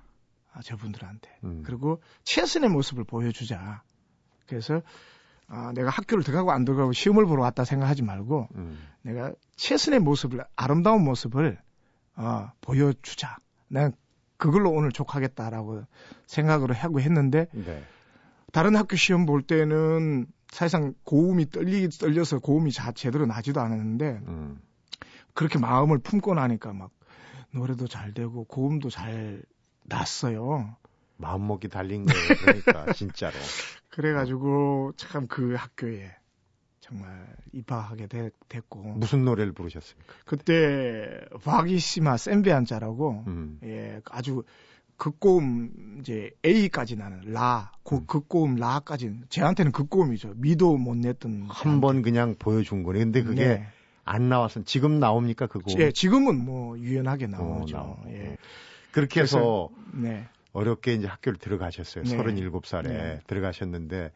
아, 0.53 0.61
저분들한테. 0.61 1.39
음. 1.43 1.63
그리고 1.65 2.01
최선의 2.23 2.69
모습을 2.69 3.03
보여주자. 3.03 3.83
그래서 4.47 4.81
아, 5.47 5.71
내가 5.73 5.89
학교를 5.89 6.23
들어가고 6.23 6.51
안 6.51 6.65
들어가고 6.65 6.91
시험을 6.91 7.25
보러 7.25 7.43
왔다 7.43 7.63
생각하지 7.63 8.03
말고 8.03 8.49
음. 8.55 8.79
내가 9.01 9.31
최선의 9.55 9.99
모습을 9.99 10.43
아름다운 10.55 11.03
모습을 11.03 11.57
어, 12.15 12.51
보여주자. 12.61 13.37
난 13.69 13.93
그걸로 14.37 14.71
오늘 14.71 14.91
족하겠다라고 14.91 15.83
생각으로 16.25 16.73
하고 16.73 16.99
했는데 16.99 17.47
네. 17.53 17.83
다른 18.51 18.75
학교 18.75 18.95
시험 18.95 19.25
볼 19.25 19.41
때는 19.41 20.27
사실상 20.49 20.93
고음이 21.03 21.49
떨리 21.49 21.89
떨려서 21.89 22.39
고음이 22.39 22.71
자, 22.71 22.91
제대로 22.91 23.25
나지도 23.25 23.61
않았는데 23.61 24.21
음. 24.27 24.61
그렇게 25.33 25.59
마음을 25.59 25.99
품고 25.99 26.33
나니까 26.33 26.73
막 26.73 26.91
노래도 27.51 27.87
잘 27.87 28.13
되고 28.13 28.43
고음도 28.45 28.89
잘 28.89 29.41
났어요. 29.83 30.75
마음먹기 31.17 31.69
달린 31.69 32.05
거예요. 32.05 32.27
그러니까 32.41 32.93
진짜로. 32.93 33.35
그래가지고 33.97 34.93
참 34.95 35.27
그 35.27 35.55
학교에 35.55 36.11
정말 36.79 37.25
입학하게 37.51 38.05
되- 38.07 38.29
됐고 38.47 38.79
무슨 38.95 39.25
노래를 39.25 39.51
부르셨습니까? 39.53 40.13
그때 40.25 41.19
바기시마 41.43 42.15
센베안자라고 42.17 43.23
음. 43.27 43.59
예, 43.63 43.99
아주 44.11 44.43
극고음 44.97 45.97
이제 45.99 46.29
A까지 46.45 46.95
나는 46.95 47.21
라, 47.33 47.71
고, 47.83 47.97
음. 47.97 48.05
극고음 48.07 48.55
라까지 48.55 49.19
저한테는 49.29 49.71
극고음이죠. 49.71 50.33
미도 50.37 50.77
못 50.77 50.95
냈던 50.95 51.47
한 51.49 51.81
번 51.81 52.01
그냥 52.03 52.35
보여준 52.37 52.83
거네. 52.83 52.99
근데 52.99 53.23
그게 53.23 53.47
네. 53.47 53.67
안 54.05 54.29
나와서 54.29 54.63
지금 54.63 54.99
나옵니까 54.99 55.47
그거? 55.47 55.65
예, 55.79 55.91
지금은 55.91 56.43
뭐 56.43 56.77
유연하게 56.79 57.27
나오죠. 57.27 57.75
나오고. 57.77 58.03
예. 58.11 58.37
그렇게 58.91 59.21
해서 59.21 59.69
네. 59.93 60.27
어렵게 60.57 60.93
이제 60.95 61.05
학교를 61.05 61.37
들어가셨어요. 61.37 62.03
네. 62.03 62.17
37살에 62.17 62.87
네. 62.87 63.19
들어가셨는데 63.27 64.11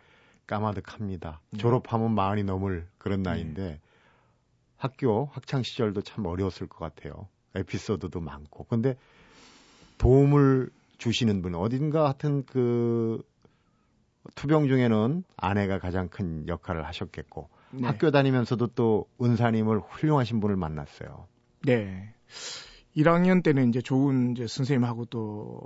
까마득합니다. 0.47 1.39
네. 1.51 1.59
졸업하면 1.59 2.15
마흔이 2.15 2.43
넘을 2.43 2.87
그런 2.97 3.21
나이인데 3.21 3.79
학교 4.75 5.29
학창 5.33 5.61
시절도 5.61 6.01
참 6.01 6.25
어려웠을 6.25 6.65
것 6.65 6.79
같아요. 6.79 7.27
에피소드도 7.53 8.21
많고. 8.21 8.63
근데 8.63 8.97
도움을 9.99 10.71
주시는 10.97 11.43
분 11.43 11.53
어딘가 11.53 12.05
하여튼 12.05 12.43
그 12.45 13.21
투병 14.33 14.67
중에는 14.67 15.23
아내가 15.37 15.77
가장 15.77 16.09
큰 16.09 16.47
역할을 16.47 16.87
하셨겠고 16.87 17.49
네. 17.69 17.85
학교 17.85 18.09
다니면서도 18.09 18.67
또 18.73 19.07
은사님을 19.21 19.79
훌륭하신 19.79 20.39
분을 20.39 20.55
만났어요. 20.55 21.27
네. 21.65 22.15
1학년 22.95 23.43
때는 23.43 23.69
이제 23.69 23.79
좋은 23.81 24.31
이제 24.31 24.47
선생님하고 24.47 25.05
또 25.05 25.61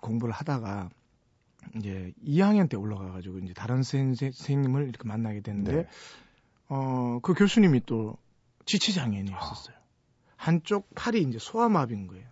공부를 0.00 0.32
하다가 0.34 0.90
이제 1.76 2.12
2학년 2.24 2.68
때 2.68 2.76
올라가가지고 2.76 3.38
이제 3.40 3.52
다른 3.54 3.82
선생- 3.82 4.14
선생님을 4.32 4.88
이렇게 4.88 5.06
만나게 5.06 5.40
됐는데 5.40 5.72
네. 5.72 5.88
어, 6.68 7.18
그 7.22 7.34
교수님이 7.34 7.82
또 7.86 8.16
지체장애인이었었어요. 8.66 9.76
한쪽 10.36 10.88
팔이 10.94 11.22
이제 11.22 11.38
소아마비인 11.38 12.06
거예요. 12.06 12.26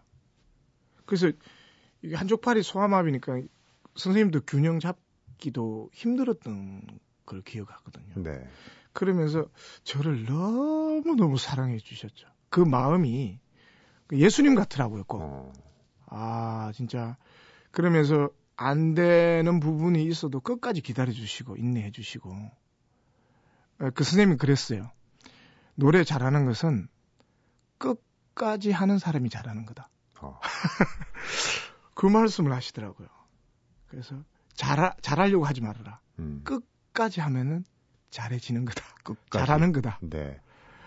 그래서 1.07 1.31
이게 2.03 2.15
한쪽 2.15 2.41
팔이 2.41 2.63
소아마비니까 2.63 3.41
선생님도 3.97 4.43
균형 4.47 4.79
잡기도 4.79 5.91
힘들었던 5.93 6.83
걸 7.25 7.43
기억하거든요. 7.43 8.23
네. 8.23 8.47
그러면서 8.93 9.49
저를 9.85 10.25
너무 10.25 11.15
너무 11.17 11.37
사랑해 11.39 11.79
주셨죠. 11.79 12.29
그 12.49 12.61
마음이 12.61 13.39
그 14.07 14.19
예수님 14.19 14.55
같더라고요, 14.55 15.05
꼭. 15.05 15.21
어, 15.23 15.53
아, 16.07 16.71
진짜. 16.75 17.17
그러면서 17.77 18.31
안 18.57 18.95
되는 18.95 19.61
부분이 19.61 20.03
있어도 20.05 20.41
끝까지 20.41 20.81
기다려 20.81 21.13
주시고, 21.13 21.59
인내해 21.59 21.91
주시고. 21.91 22.31
어, 22.31 23.91
그 23.95 24.03
선생님이 24.03 24.39
그랬어요. 24.39 24.91
노래 25.75 26.03
잘하는 26.03 26.47
것은 26.47 26.89
끝까지 27.77 28.73
하는 28.73 28.97
사람이 28.97 29.29
잘하는 29.29 29.67
거다. 29.67 29.91
어. 30.23 30.41
그 31.95 32.07
말씀을 32.07 32.55
하시더라고요. 32.55 33.09
그래서 33.89 34.25
잘, 34.55 34.95
잘하려고 35.03 35.45
하지 35.45 35.61
말아라. 35.61 36.01
음, 36.19 36.41
끝까지 36.45 37.21
하면은 37.21 37.63
잘해지는 38.09 38.65
거다. 38.65 38.83
끝까지. 39.05 39.45
잘하는 39.45 39.73
거다. 39.73 39.99
네. 40.01 40.41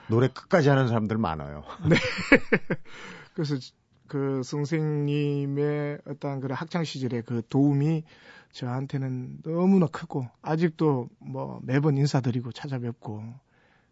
노래 0.08 0.28
끝까지 0.28 0.70
하는 0.70 0.88
사람들 0.88 1.20
많아요. 1.20 1.64
그래서 3.36 3.60
그 4.10 4.44
선생님의 4.44 6.00
어떤 6.06 6.42
그런 6.42 6.58
학창 6.58 6.84
시절의 6.84 7.24
그 7.24 7.42
도움이 7.48 8.04
저한테는 8.52 9.44
너무나 9.44 9.86
크고 9.88 10.28
아직도 10.42 11.08
뭐 11.20 11.60
매번 11.64 11.98
인사드리고 11.98 12.52
찾아뵙고 12.52 13.24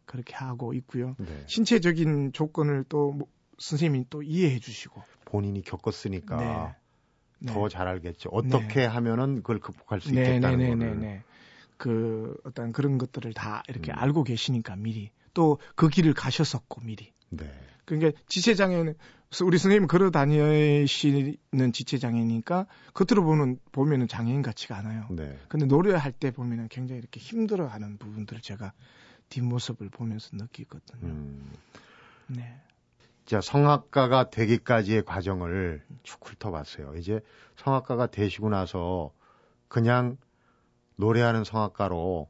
그렇게 0.05 0.35
하고 0.35 0.73
있고요. 0.73 1.15
네. 1.19 1.43
신체적인 1.47 2.33
조건을 2.33 2.83
또 2.89 3.11
뭐 3.13 3.27
선생님이 3.59 4.05
또 4.09 4.21
이해해 4.21 4.59
주시고 4.59 5.01
본인이 5.25 5.61
겪었으니까 5.61 6.37
네. 6.37 6.75
네. 7.39 7.53
더잘 7.53 7.87
알겠죠. 7.87 8.29
어떻게 8.31 8.85
하면은 8.85 9.37
그걸 9.37 9.59
극복할 9.59 10.01
수 10.01 10.09
있겠다는 10.09 10.59
네네네네. 10.59 10.85
거를. 10.85 10.99
네. 10.99 11.23
그 11.77 12.35
어떤 12.43 12.71
그런 12.71 12.97
것들을 12.97 13.33
다 13.33 13.63
이렇게 13.67 13.91
음. 13.91 13.97
알고 13.97 14.23
계시니까 14.23 14.75
미리 14.75 15.11
또 15.33 15.59
그 15.75 15.89
길을 15.89 16.13
가셨었고 16.13 16.81
미리. 16.81 17.13
네. 17.29 17.45
그러니까 17.87 18.19
지체장애는 18.27 18.95
우리 19.43 19.57
선생님 19.57 19.87
걸어 19.87 20.11
다니시는 20.11 21.71
지체장애니까 21.73 22.67
겉으로 22.93 23.23
보는 23.23 23.59
보면은 23.71 24.07
장애인 24.09 24.41
같지가 24.41 24.77
않아요. 24.77 25.07
네. 25.09 25.37
근데 25.47 25.65
노래할 25.65 26.11
때 26.11 26.31
보면은 26.31 26.67
굉장히 26.67 26.99
이렇게 26.99 27.19
힘들어하는 27.19 27.97
부분들을 27.97 28.41
제가 28.41 28.73
뒷모습을 29.29 29.89
보면서 29.89 30.29
느끼거든요. 30.33 31.07
음. 31.07 31.51
네. 32.27 32.61
자, 33.25 33.39
성악가가 33.41 34.29
되기까지의 34.31 35.03
과정을 35.05 35.81
쭉 36.03 36.19
훑어봤어요. 36.25 36.95
이제 36.95 37.21
성악가가 37.55 38.07
되시고 38.07 38.49
나서 38.49 39.13
그냥 39.69 40.17
노래하는 40.97 41.45
성악가로 41.45 42.29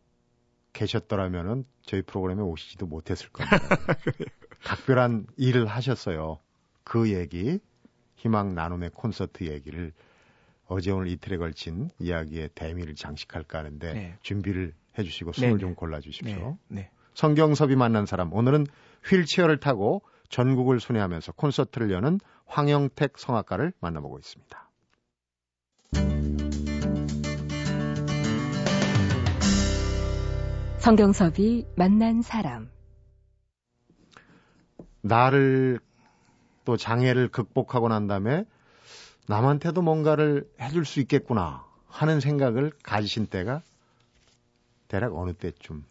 계셨더라면은 0.73 1.65
저희 1.81 2.03
프로그램에 2.03 2.43
오시지도 2.43 2.85
못했을 2.85 3.29
겁니다. 3.29 3.57
각별한 4.67 5.27
일을 5.37 5.65
하셨어요. 5.65 6.39
그 6.83 7.13
얘기, 7.13 7.59
희망 8.15 8.53
나눔의 8.53 8.91
콘서트 8.93 9.45
얘기를 9.45 9.93
어제 10.67 10.91
오늘 10.91 11.07
이틀에 11.07 11.37
걸친 11.37 11.89
이야기의 11.99 12.49
대미를 12.53 12.93
장식할까 12.93 13.59
하는데 13.59 13.93
네. 13.93 14.17
준비를 14.21 14.73
해주시고 14.99 15.31
숨을 15.31 15.49
네네. 15.49 15.59
좀 15.59 15.75
골라주십시오. 15.75 16.57
네. 16.67 16.81
네. 16.81 16.89
성경섭이 17.13 17.77
만난 17.77 18.05
사람 18.05 18.33
오늘은 18.33 18.67
휠체어를 19.05 19.61
타고 19.61 20.01
전국을 20.27 20.81
순회하면서 20.81 21.31
콘서트를 21.31 21.89
여는 21.91 22.19
황영택 22.45 23.17
성악가를 23.17 23.71
만나보고 23.79 24.19
있습니다. 24.19 24.69
성경섭이 30.79 31.65
만난 31.77 32.21
사람. 32.21 32.76
나를 35.07 35.79
또 36.65 36.77
장애를 36.77 37.29
극복하고 37.29 37.87
난 37.87 38.07
다음에 38.07 38.45
남한테도 39.27 39.81
뭔가를 39.81 40.49
해줄 40.59 40.85
수 40.85 40.99
있겠구나 41.01 41.65
하는 41.87 42.19
생각을 42.19 42.71
가지신 42.83 43.27
때가 43.27 43.61
대략 44.87 45.15
어느 45.15 45.33
때쯤? 45.33 45.83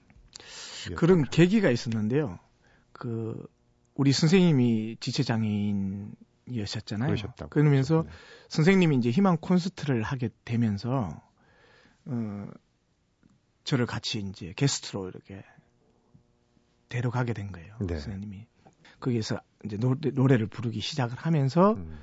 그런 0.96 1.24
계기가 1.24 1.70
있었는데요. 1.70 2.38
그 2.92 3.46
우리 3.94 4.12
선생님이 4.12 4.96
지체 5.00 5.22
장애인이셨잖아요. 5.22 7.08
그러셨다고. 7.08 7.50
그러면서 7.50 8.04
네. 8.04 8.10
선생님이 8.48 8.96
이제 8.98 9.10
희망 9.10 9.36
콘서트를 9.38 10.02
하게 10.02 10.30
되면서 10.44 11.08
어 12.04 12.46
저를 13.64 13.86
같이 13.86 14.20
이제 14.20 14.52
게스트로 14.54 15.08
이렇게 15.08 15.42
데려가게 16.88 17.32
된 17.32 17.52
거예요. 17.52 17.76
네. 17.80 17.98
선생님이 17.98 18.46
거기에서 19.00 19.40
이제 19.64 19.76
노래, 19.76 20.10
노래 20.12 20.36
를 20.36 20.46
부르기 20.46 20.80
시작을 20.80 21.16
하면서 21.16 21.72
음, 21.74 21.98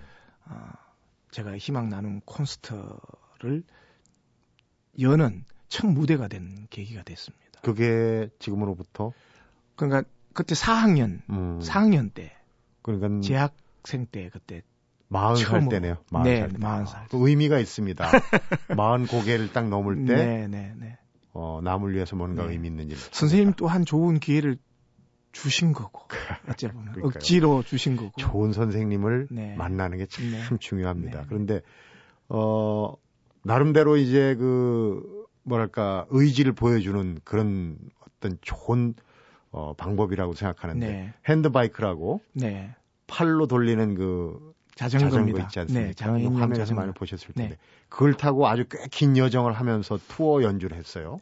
어, 0.45 0.69
제가 1.31 1.57
희망 1.57 1.89
나눔 1.89 2.21
콘서트를 2.25 3.63
여는 4.99 5.45
첫 5.67 5.87
무대가 5.87 6.27
된 6.27 6.67
계기가 6.69 7.03
됐습니다. 7.03 7.61
그게 7.61 8.29
지금으로부터 8.39 9.11
그러니까 9.75 10.07
그때 10.33 10.55
4학년, 10.55 11.21
음, 11.29 11.59
4학년 11.61 12.13
때 12.13 12.35
그러니까 12.81 13.21
재학생 13.21 14.05
때 14.05 14.29
그때 14.31 14.61
40살 15.09 15.37
처음으로. 15.37 15.69
때네요. 15.69 15.95
40살 16.09 16.23
네, 16.23 16.47
때. 16.47 16.57
40살. 16.57 17.09
그 17.09 17.29
의미가 17.29 17.59
있습니다. 17.59 18.05
40 18.75 19.09
고개를 19.09 19.53
딱 19.53 19.69
넘을 19.69 20.05
때 20.05 20.15
네, 20.15 20.47
네, 20.47 20.73
네. 20.75 20.97
어, 21.33 21.59
남을 21.63 21.93
위해서 21.93 22.15
뭔가 22.15 22.45
네. 22.45 22.53
의미 22.53 22.67
있는 22.67 22.89
일. 22.89 22.97
선생님 22.97 23.53
또한 23.53 23.85
좋은 23.85 24.19
기회를 24.19 24.57
주신 25.33 25.73
거고 25.73 26.07
어째 26.49 26.69
보면 26.69 26.93
그러니까요. 26.93 27.07
억지로 27.17 27.63
주신 27.63 27.97
거고 27.97 28.11
좋은 28.17 28.53
선생님을 28.53 29.27
네. 29.31 29.55
만나는 29.57 29.97
게참 29.97 30.31
네. 30.31 30.57
중요합니다. 30.59 31.21
네. 31.21 31.25
그런데 31.27 31.61
어 32.29 32.93
나름대로 33.43 33.97
이제 33.97 34.35
그 34.35 35.25
뭐랄까 35.43 36.05
의지를 36.09 36.53
보여주는 36.53 37.19
그런 37.25 37.77
어떤 38.07 38.37
좋은 38.41 38.93
어 39.51 39.73
방법이라고 39.75 40.33
생각하는데 40.33 40.87
네, 40.87 41.13
핸드바이크라고 41.27 42.21
네. 42.33 42.73
팔로 43.07 43.47
돌리는 43.47 43.95
그 43.95 44.53
자전거 44.75 45.05
자전거입니다. 45.07 45.43
있지 45.43 45.59
않습니까? 45.59 46.05
네, 46.05 46.23
화면에서 46.23 46.55
자전거. 46.61 46.81
많이 46.81 46.93
보셨을 46.93 47.27
네. 47.35 47.43
텐데 47.43 47.57
그걸 47.89 48.13
타고 48.13 48.47
아주 48.47 48.65
꽤 48.69 48.77
긴 48.89 49.17
여정을 49.17 49.53
하면서 49.53 49.99
투어 50.07 50.41
연주를 50.43 50.77
했어요. 50.77 51.19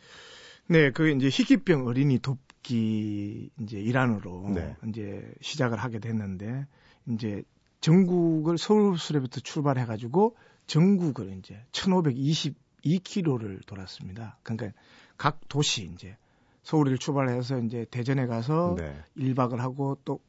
네, 0.68 0.92
그게 0.92 1.12
이제 1.12 1.28
희귀병 1.28 1.88
어린이 1.88 2.20
돕 2.20 2.38
기 2.64 3.50
이제 3.60 3.80
일환으로 3.80 4.50
네. 4.54 4.76
이제 4.88 5.34
시작을 5.42 5.78
하게 5.78 6.00
됐는데 6.00 6.68
이제 7.08 7.44
전국을 7.80 8.58
서울 8.58 8.98
수레부터 8.98 9.42
출발해 9.42 9.86
가지고 9.86 10.36
전국을 10.68 11.38
이제 11.38 11.64
1522km를 11.72 13.66
돌았습니다. 13.66 14.38
그러니까 14.44 14.72
각 15.18 15.40
도시 15.48 15.90
이제 15.94 16.16
서울을 16.64 16.98
출발해서 16.98 17.60
이제 17.60 17.86
대전에 17.90 18.28
가서 18.28 18.76
네. 18.78 19.04
1박을 19.18 19.58
하고 19.58 19.98
또 20.06 20.20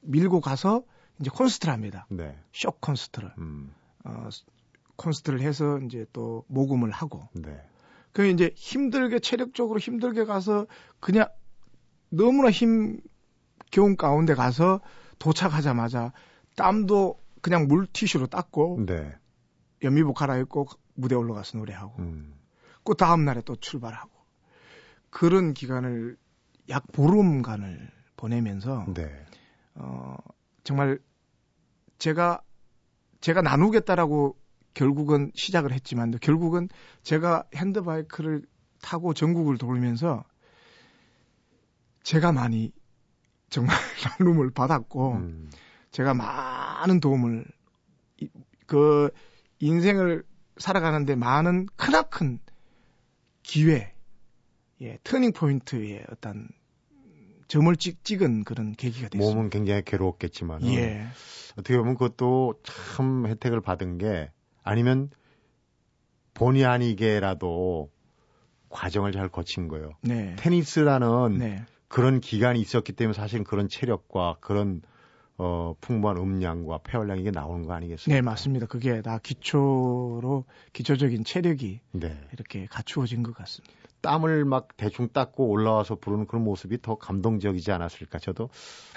밀고 0.00 0.40
가서 0.40 0.84
이제 1.20 1.30
콘서트를 1.30 1.74
합니다. 1.74 2.06
네. 2.08 2.38
쇼 2.52 2.70
콘서트를. 2.70 3.32
음. 3.38 3.74
어, 4.04 4.28
콘서트를 4.96 5.40
해서 5.40 5.78
이제 5.80 6.06
또 6.12 6.44
모금을 6.46 6.90
하고 6.90 7.28
네. 7.32 7.60
그 8.12 8.26
이제 8.26 8.50
힘들게 8.54 9.18
체력적으로 9.18 9.78
힘들게 9.78 10.24
가서 10.24 10.66
그냥 11.00 11.28
너무나 12.08 12.50
힘겨운 12.50 13.96
가운데 13.96 14.34
가서 14.34 14.80
도착하자마자 15.18 16.12
땀도 16.56 17.20
그냥 17.40 17.68
물티슈로 17.68 18.26
닦고 18.26 18.84
네. 18.86 19.14
연미복 19.82 20.16
갈아입고 20.16 20.66
무대 20.94 21.14
올라가서 21.14 21.58
노래하고 21.58 21.94
음. 22.00 22.34
그 22.84 22.94
다음 22.94 23.24
날에 23.24 23.42
또 23.44 23.56
출발하고 23.56 24.10
그런 25.10 25.54
기간을 25.54 26.16
약 26.68 26.84
보름간을 26.92 27.90
보내면서 28.16 28.86
네. 28.94 29.24
어 29.74 30.16
정말 30.64 30.98
제가 31.98 32.42
제가 33.20 33.42
나누겠다라고 33.42 34.36
결국은 34.74 35.32
시작을 35.34 35.72
했지만 35.72 36.12
결국은 36.20 36.68
제가 37.02 37.44
핸드바이크를 37.54 38.42
타고 38.82 39.14
전국을 39.14 39.58
돌면서 39.58 40.24
제가 42.06 42.30
많이 42.30 42.70
정말 43.50 43.74
나눔을 44.20 44.50
받았고 44.52 45.14
음. 45.14 45.50
제가 45.90 46.14
많은 46.14 47.00
도움을 47.00 47.44
이- 48.20 48.28
그 48.66 49.10
인생을 49.58 50.24
살아가는데 50.56 51.16
많은 51.16 51.66
크나큰 51.74 52.38
기회, 53.42 53.92
예, 54.82 54.98
turning 55.02 55.32
point의 55.32 56.04
어떤 56.12 56.48
점을 57.48 57.74
찍, 57.74 58.04
찍은 58.04 58.44
그런 58.44 58.72
계기가 58.72 59.08
됐습니다. 59.08 59.34
몸은 59.34 59.50
굉장히 59.50 59.82
괴로웠겠지만 59.84 60.64
예, 60.66 61.08
어떻게 61.58 61.76
보면 61.76 61.94
그것도 61.94 62.60
참 62.62 63.26
혜택을 63.26 63.60
받은 63.60 63.98
게 63.98 64.30
아니면 64.62 65.10
본의 66.34 66.66
아니게라도 66.66 67.90
과정을 68.68 69.10
잘 69.10 69.28
거친 69.28 69.66
거예요. 69.66 69.90
네, 70.02 70.36
테니스라는 70.38 71.38
네, 71.38 71.64
그런 71.88 72.20
기간이 72.20 72.60
있었기 72.60 72.92
때문에 72.92 73.14
사실 73.14 73.44
그런 73.44 73.68
체력과 73.68 74.38
그런 74.40 74.82
어, 75.38 75.74
풍부한 75.82 76.16
음량과 76.16 76.78
폐활량 76.82 77.18
이 77.18 77.24
게 77.24 77.30
나오는 77.30 77.66
거 77.66 77.74
아니겠습니까? 77.74 78.16
네, 78.16 78.22
맞습니다. 78.22 78.66
그게 78.66 79.02
다 79.02 79.18
기초로 79.22 80.44
기초적인 80.72 81.24
체력이 81.24 81.80
네. 81.92 82.18
이렇게 82.32 82.66
갖추어진 82.66 83.22
것 83.22 83.34
같습니다. 83.34 83.74
땀을 84.00 84.44
막 84.44 84.68
대충 84.76 85.08
닦고 85.08 85.48
올라와서 85.48 85.96
부르는 85.96 86.26
그런 86.26 86.42
모습이 86.44 86.80
더 86.80 86.96
감동적이지 86.96 87.70
않았을까 87.72 88.18
저도 88.18 88.48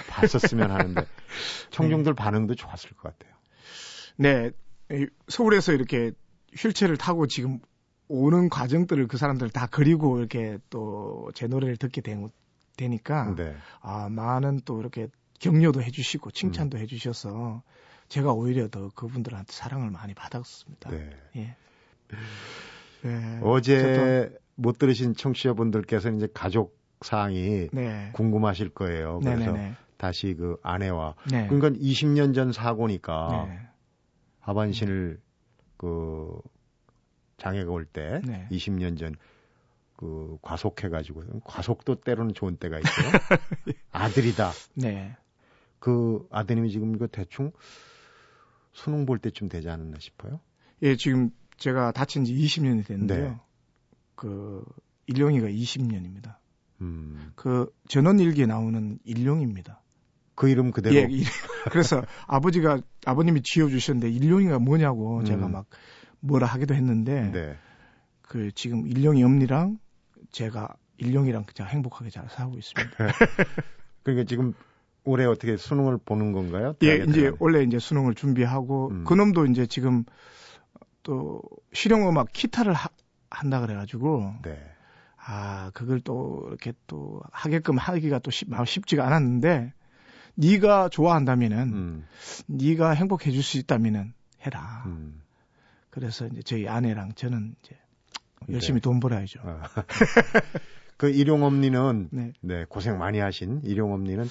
봤었으면 0.07 0.71
하는데 0.71 1.05
청중들 1.71 2.13
반응도 2.13 2.55
좋았을 2.55 2.91
것 2.91 3.03
같아요. 3.17 3.33
네, 4.17 4.51
이 4.91 5.07
서울에서 5.27 5.73
이렇게 5.73 6.11
휠체어를 6.57 6.97
타고 6.97 7.27
지금 7.27 7.59
오는 8.07 8.49
과정들을 8.49 9.07
그 9.07 9.17
사람들 9.17 9.49
다 9.49 9.67
그리고 9.69 10.19
이렇게 10.19 10.57
또 10.69 11.29
제 11.33 11.47
노래를 11.47 11.77
듣게 11.77 12.01
되, 12.01 12.15
되니까 12.79 13.35
네. 13.35 13.55
아 13.81 14.09
많은 14.09 14.61
또 14.65 14.79
이렇게 14.79 15.07
격려도 15.39 15.81
해주시고 15.83 16.31
칭찬도 16.31 16.77
해주셔서 16.77 17.61
제가 18.07 18.33
오히려 18.33 18.67
더 18.69 18.89
그분들한테 18.95 19.51
사랑을 19.51 19.91
많이 19.91 20.13
받았습니다. 20.13 20.89
네. 20.89 21.09
예. 21.35 21.55
네. 23.03 23.39
어제 23.43 24.31
못 24.55 24.77
들으신 24.77 25.15
청취자분들께서는 25.15 26.17
이제 26.17 26.27
가족 26.33 26.77
사항이 27.01 27.69
네. 27.71 28.09
궁금하실 28.13 28.69
거예요. 28.69 29.19
그래서 29.19 29.51
네네네. 29.51 29.75
다시 29.97 30.35
그 30.37 30.57
아내와 30.63 31.15
네. 31.31 31.47
그러니까 31.47 31.69
20년 31.79 32.33
전 32.33 32.51
사고니까 32.51 33.47
네. 33.47 33.59
하반신을 34.39 35.19
그 35.77 36.41
장애가 37.37 37.71
올때 37.71 38.21
네. 38.25 38.47
20년 38.51 38.97
전 38.97 39.15
그 39.99 40.37
과속해가지고 40.41 41.41
과속도 41.43 41.95
때로는 41.95 42.33
좋은 42.33 42.55
때가 42.55 42.79
있어요. 42.79 43.11
아들이다. 43.91 44.51
네. 44.75 45.17
그 45.79 46.25
아드님이 46.31 46.71
지금 46.71 46.95
이거 46.95 47.05
대충 47.07 47.51
수능 48.71 49.05
볼 49.05 49.19
때쯤 49.19 49.49
되지 49.49 49.67
않았나 49.69 49.97
싶어요. 49.99 50.39
예, 50.83 50.95
지금 50.95 51.31
제가 51.57 51.91
다친 51.91 52.23
지 52.23 52.33
20년이 52.33 52.87
됐는데요. 52.87 53.27
네. 53.31 53.37
그 54.15 54.63
일용이가 55.07 55.47
20년입니다. 55.47 56.37
음, 56.79 57.33
그 57.35 57.69
전원 57.89 58.21
일기에 58.21 58.45
나오는 58.45 58.99
일용입니다. 59.03 59.81
그 60.33 60.47
이름 60.47 60.71
그대로. 60.71 60.95
예, 60.95 61.01
일- 61.09 61.25
그래서 61.73 62.01
아버지가 62.25 62.79
아버님이 63.05 63.41
지어 63.43 63.67
주셨는데 63.67 64.09
일용이가 64.09 64.59
뭐냐고 64.59 65.25
제가 65.25 65.47
음. 65.47 65.51
막 65.51 65.65
뭐라 66.21 66.47
하기도 66.47 66.73
했는데 66.73 67.31
네. 67.33 67.57
그 68.21 68.49
지금 68.53 68.87
일용이 68.87 69.25
엄니랑 69.25 69.77
제가 70.31 70.75
일용이랑 70.97 71.45
그냥 71.45 71.69
행복하게 71.71 72.09
잘 72.09 72.27
살고 72.29 72.57
있습니다. 72.57 72.97
그러니까 74.03 74.25
지금 74.27 74.53
올해 75.03 75.25
어떻게 75.25 75.57
수능을 75.57 75.97
보는 75.97 76.31
건가요? 76.31 76.75
예, 76.83 76.95
이제 76.97 77.05
들어가면? 77.05 77.37
원래 77.39 77.63
이제 77.63 77.79
수능을 77.79 78.15
준비하고 78.15 78.89
음. 78.89 79.03
그놈도 79.05 79.45
이제 79.47 79.65
지금 79.65 80.03
또 81.03 81.41
실용음악 81.73 82.31
기타를 82.33 82.73
하- 82.73 82.89
한다 83.29 83.61
그래가지고 83.61 84.33
네. 84.43 84.59
아 85.17 85.71
그걸 85.73 85.99
또 86.01 86.43
이렇게 86.47 86.73
또 86.87 87.21
하게끔 87.31 87.77
하기가 87.77 88.19
또 88.19 88.31
쉽, 88.31 88.47
쉽지가 88.65 89.05
않았는데 89.05 89.73
네가 90.35 90.89
좋아한다면은 90.89 91.57
음, 91.73 92.07
네가 92.47 92.91
행복해 92.91 93.31
줄수 93.31 93.57
있다면은 93.57 94.13
해라. 94.45 94.83
음. 94.85 95.21
그래서 95.89 96.27
이제 96.27 96.41
저희 96.43 96.67
아내랑 96.67 97.13
저는 97.13 97.55
이제 97.63 97.75
열심히 98.49 98.79
네. 98.79 98.83
돈 98.83 98.99
벌어야죠. 98.99 99.39
아. 99.43 99.63
그 100.97 101.09
일용엄니는 101.09 102.09
네. 102.11 102.33
네, 102.41 102.65
고생 102.67 102.97
많이 102.97 103.19
하신 103.19 103.61
일용엄니는 103.63 104.25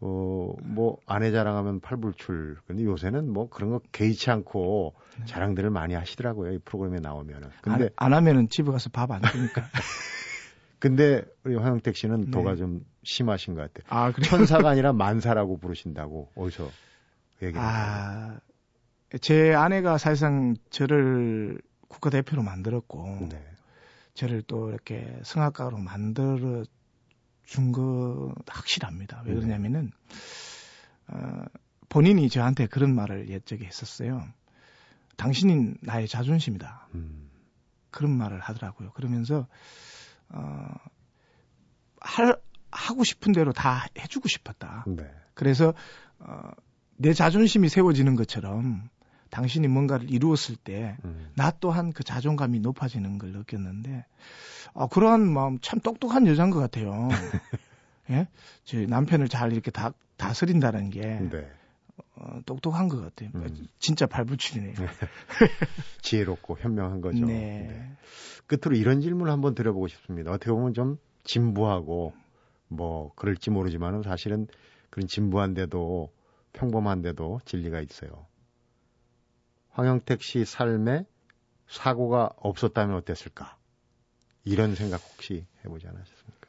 어, 0.00 0.54
뭐 0.62 0.98
아내 1.06 1.30
자랑하면 1.30 1.80
팔불출. 1.80 2.56
근데 2.66 2.84
요새는 2.84 3.32
뭐 3.32 3.48
그런 3.48 3.70
거 3.70 3.80
개의치 3.92 4.30
않고 4.30 4.94
네. 5.18 5.24
자랑들을 5.26 5.70
많이 5.70 5.94
하시더라고요. 5.94 6.52
이 6.52 6.58
프로그램에 6.58 6.98
나오면은. 7.00 7.48
근데 7.62 7.90
안, 7.96 8.12
안 8.12 8.18
하면은 8.18 8.48
집에 8.48 8.70
가서 8.70 8.90
밥 8.90 9.10
안 9.12 9.22
주니까. 9.22 9.62
근데 10.80 11.22
우리 11.44 11.54
황영택 11.56 11.96
씨는 11.96 12.20
네. 12.26 12.30
도가 12.30 12.56
좀 12.56 12.84
심하신 13.04 13.54
것 13.54 13.72
같아요. 13.72 13.86
아 13.88 14.12
그래. 14.12 14.26
천사가 14.26 14.68
아니라 14.68 14.92
만사라고 14.92 15.56
부르신다고 15.58 16.30
어디서 16.34 16.68
얘기를 17.42 17.60
하요 17.60 17.70
아, 17.72 18.38
제 19.20 19.54
아내가 19.54 19.96
사실상 19.96 20.56
저를 20.70 21.58
국가대표로 21.88 22.42
만들었고, 22.42 23.28
네. 23.30 23.44
저를 24.14 24.42
또 24.42 24.70
이렇게 24.70 25.18
성악가로 25.24 25.78
만들어 25.78 26.64
준거 27.44 28.34
확실합니다. 28.48 29.22
왜 29.24 29.34
네. 29.34 29.40
그러냐면은, 29.40 29.90
어, 31.08 31.44
본인이 31.88 32.28
저한테 32.28 32.66
그런 32.66 32.94
말을 32.94 33.28
옛적에 33.28 33.64
했었어요. 33.64 34.26
당신이 35.16 35.74
나의 35.80 36.08
자존심이다. 36.08 36.88
음, 36.94 37.30
그런 37.90 38.10
말을 38.16 38.40
하더라고요. 38.40 38.92
그러면서, 38.92 39.46
어, 40.30 40.66
할, 42.00 42.36
하고 42.70 43.04
싶은 43.04 43.32
대로 43.32 43.52
다 43.52 43.86
해주고 43.98 44.28
싶었다. 44.28 44.84
네. 44.86 45.08
그래서 45.34 45.74
어, 46.18 46.50
내 46.96 47.12
자존심이 47.12 47.68
세워지는 47.68 48.16
것처럼 48.16 48.88
당신이 49.34 49.66
뭔가를 49.66 50.08
이루었을 50.08 50.54
때나 50.54 50.96
음, 51.04 51.32
또한 51.58 51.92
그 51.92 52.04
자존감이 52.04 52.60
높아지는 52.60 53.18
걸 53.18 53.32
느꼈는데 53.32 54.06
아, 54.74 54.86
그러한 54.86 55.28
마음 55.28 55.58
참 55.60 55.80
똑똑한 55.80 56.28
여자인 56.28 56.50
것 56.50 56.60
같아요. 56.60 57.08
예? 58.10 58.28
저 58.64 58.78
남편을 58.78 59.28
잘 59.28 59.52
이렇게 59.52 59.72
다, 59.72 59.92
다스린다는 60.18 60.90
게 60.90 61.00
네. 61.00 61.50
어, 62.14 62.38
똑똑한 62.46 62.88
것 62.88 63.00
같아요. 63.00 63.30
음. 63.34 63.66
진짜 63.80 64.06
발붙이네요. 64.06 64.74
지혜롭고 66.02 66.58
현명한 66.60 67.00
거죠. 67.00 67.26
네. 67.26 67.90
끝으로 68.46 68.76
이런 68.76 69.00
질문을 69.00 69.32
한번 69.32 69.56
드려보고 69.56 69.88
싶습니다. 69.88 70.30
어떻게 70.30 70.52
보면 70.52 70.74
좀 70.74 70.96
진부하고 71.24 72.12
뭐 72.68 73.12
그럴지 73.16 73.50
모르지만은 73.50 74.02
사실은 74.02 74.46
그런 74.90 75.08
진부한데도 75.08 76.12
평범한데도 76.52 77.40
진리가 77.46 77.80
있어요. 77.80 78.26
황영택 79.74 80.22
씨 80.22 80.44
삶에 80.44 81.04
사고가 81.68 82.30
없었다면 82.36 82.96
어땠을까? 82.96 83.56
이런 84.44 84.74
생각 84.74 85.00
혹시 85.02 85.46
해보지 85.64 85.86
않으셨습니까? 85.88 86.48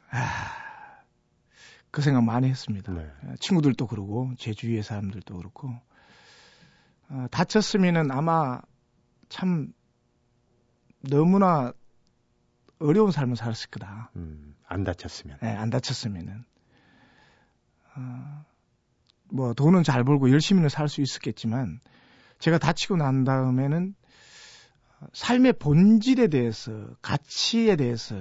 그 1.90 2.02
생각 2.02 2.22
많이 2.22 2.48
했습니다. 2.48 2.92
네. 2.92 3.10
어, 3.24 3.34
친구들도 3.40 3.86
그러고 3.86 4.32
제 4.38 4.52
주위의 4.52 4.82
사람들도 4.82 5.36
그렇고 5.36 5.74
어, 7.08 7.26
다쳤으면은 7.30 8.10
아마 8.10 8.60
참 9.28 9.72
너무나 11.00 11.72
어려운 12.78 13.10
삶을 13.10 13.36
살았을 13.36 13.70
거다. 13.70 14.10
음, 14.16 14.54
안 14.66 14.84
다쳤으면. 14.84 15.38
예, 15.42 15.46
안 15.46 15.70
다쳤으면은 15.70 16.44
어, 17.96 18.44
뭐 19.32 19.54
돈은 19.54 19.82
잘 19.82 20.04
벌고 20.04 20.30
열심히는 20.30 20.68
살 20.68 20.88
수 20.88 21.00
있었겠지만 21.00 21.80
제가 22.38 22.58
다치고 22.58 22.96
난 22.96 23.24
다음에는 23.24 23.94
삶의 25.12 25.54
본질에 25.54 26.28
대해서 26.28 26.88
가치에 27.02 27.76
대해서 27.76 28.16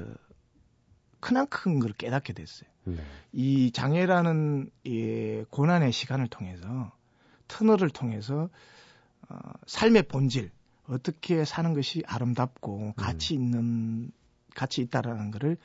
크나큰 1.19 1.79
걸 1.79 1.91
깨닫게 1.93 2.33
됐어요. 2.33 2.69
네. 2.83 2.97
이 3.31 3.71
장애라는 3.71 4.69
이 4.83 5.43
고난의 5.49 5.91
시간을 5.91 6.27
통해서 6.27 6.91
터널을 7.47 7.89
통해서 7.89 8.49
어, 9.27 9.37
삶의 9.65 10.03
본질 10.03 10.51
어떻게 10.87 11.45
사는 11.45 11.73
것이 11.73 12.03
아름답고 12.05 12.93
가치 12.95 13.33
있는 13.33 14.11
가치 14.53 14.81
있다라는 14.81 15.31
것을 15.31 15.57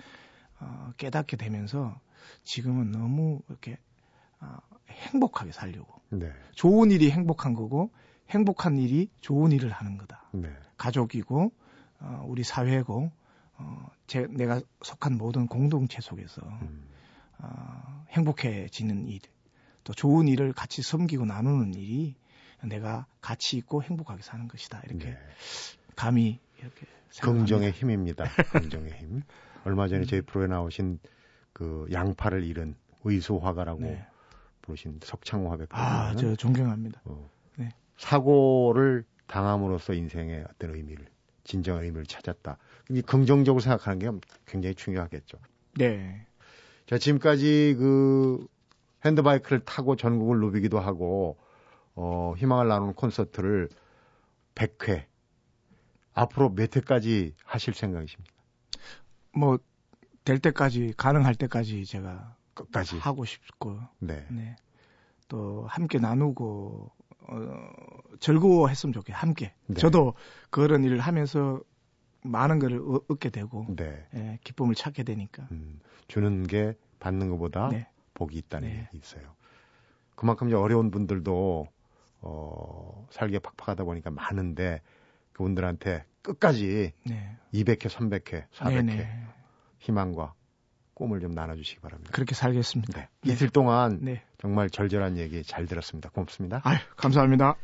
어, 0.61 0.93
깨닫게 0.97 1.37
되면서 1.37 2.01
지금은 2.43 2.91
너무 2.91 3.41
이렇게 3.49 3.77
어, 4.41 4.57
행복하게 4.89 5.53
살려고 5.53 6.01
네. 6.09 6.33
좋은 6.55 6.91
일이 6.91 7.11
행복한 7.11 7.55
거고 7.55 7.91
행복한 8.31 8.79
일이 8.79 9.09
좋은 9.21 9.53
일을 9.53 9.71
하는 9.71 9.99
거다. 9.99 10.25
네. 10.33 10.51
가족이고 10.77 11.53
어, 12.01 12.25
우리 12.27 12.45
사회고 12.45 13.11
어, 13.59 13.91
제, 14.07 14.27
내가 14.31 14.61
속한 14.83 15.19
모든 15.19 15.47
공동체 15.47 16.01
속에서 16.01 16.41
음, 16.63 16.85
어, 17.39 18.05
행복해지는 18.11 19.07
일, 19.09 19.21
또 19.85 19.93
좋은 19.93 20.29
일을 20.29 20.53
같이 20.53 20.83
섬기고 20.83 21.27
나누는 21.27 21.75
일이 21.75 22.15
내가 22.63 23.07
가치 23.21 23.57
있고 23.59 23.83
행복하게 23.83 24.23
사는 24.23 24.47
것이다. 24.49 24.83
이렇게 24.87 25.11
네. 25.11 25.19
감히 25.97 26.39
이렇게 26.59 26.87
긍정의 27.21 27.73
생각합니다. 27.73 27.79
힘입니다. 27.79 28.25
긍정의 28.53 28.93
힘. 28.93 29.23
얼마 29.65 29.89
전에 29.89 30.05
저희 30.05 30.21
프로에 30.21 30.47
나오신 30.47 30.99
그 31.53 31.87
양팔을 31.93 32.45
잃은 32.45 32.77
의수 33.05 33.37
화가라고 33.37 33.81
네. 33.81 34.07
부르신 34.63 35.01
석창호 35.03 35.51
화백. 35.51 35.69
아, 35.73 36.15
저 36.17 36.37
존경합니다. 36.37 37.01
어, 37.05 37.15
네. 37.15 37.40
사고를 38.01 39.05
당함으로써 39.27 39.93
인생의 39.93 40.45
어떤 40.51 40.75
의미를 40.75 41.07
진정한 41.45 41.85
의미를 41.85 42.07
찾았다. 42.07 42.59
이 42.91 43.03
긍정적으로 43.03 43.61
생각하는 43.61 43.99
게 43.99 44.27
굉장히 44.47 44.75
중요하겠죠. 44.75 45.39
네. 45.77 46.27
자, 46.87 46.99
지금까지 46.99 47.77
그 47.79 48.47
핸드바이크를 49.05 49.61
타고 49.61 49.97
전국을 49.97 50.41
누비기도 50.41 50.81
하고 50.81 51.39
어, 51.95 52.35
희망을 52.37 52.69
나누는 52.69 52.95
콘서트를 52.95 53.69
100회 54.55 55.05
앞으로 56.13 56.55
몇 56.55 56.77
회까지 56.77 57.35
하실 57.45 57.75
생각이십니까? 57.75 58.35
뭐 59.33 59.59
될 60.25 60.39
때까지 60.39 60.95
가능할 60.97 61.35
때까지 61.35 61.85
제가 61.87 62.37
끝까지. 62.55 62.99
하고 62.99 63.25
싶고 63.25 63.81
네. 63.99 64.27
네. 64.31 64.57
또 65.29 65.67
함께 65.69 65.99
나누고 65.99 66.91
어, 67.31 67.71
즐거워했으면 68.19 68.93
좋겠어요. 68.93 69.19
함께. 69.21 69.53
네. 69.67 69.75
저도 69.81 70.15
그런 70.51 70.85
일을 70.85 70.99
하면서 71.01 71.61
많은 72.23 72.59
걸 72.59 72.75
얻- 72.81 73.05
얻게 73.11 73.31
되고 73.31 73.67
네. 73.69 74.07
예, 74.15 74.39
기쁨을 74.45 74.75
찾게 74.75 75.05
되니까. 75.05 75.47
음, 75.53 75.81
주는 76.09 76.47
게 76.47 76.75
받는 76.99 77.31
것보다 77.31 77.69
네. 77.69 77.87
복이 78.15 78.37
있다는 78.37 78.69
네. 78.69 78.79
얘기 78.81 78.99
있어요. 78.99 79.35
그만큼 80.17 80.49
이제 80.49 80.57
어려운 80.57 80.91
분들도 80.91 81.69
어, 82.23 83.07
살기가 83.11 83.41
팍팍하다 83.57 83.85
보니까 83.85 84.11
많은데 84.11 84.83
그분들한테 85.33 86.05
끝까지 86.21 86.93
네. 87.07 87.37
200회, 87.55 87.87
300회, 87.89 88.45
400회 88.53 88.75
네네. 88.87 89.25
희망과 89.79 90.35
꿈을 91.01 91.21
좀 91.21 91.33
나눠주시기 91.33 91.81
바랍니다. 91.81 92.11
그렇게 92.13 92.35
살겠습니다. 92.35 93.01
네. 93.01 93.09
이틀 93.25 93.49
동안 93.49 94.01
네. 94.03 94.23
정말 94.37 94.69
절절한 94.69 95.17
얘기 95.17 95.43
잘 95.43 95.65
들었습니다. 95.65 96.11
고맙습니다. 96.11 96.61
아유, 96.63 96.77
감사합니다. 96.97 97.57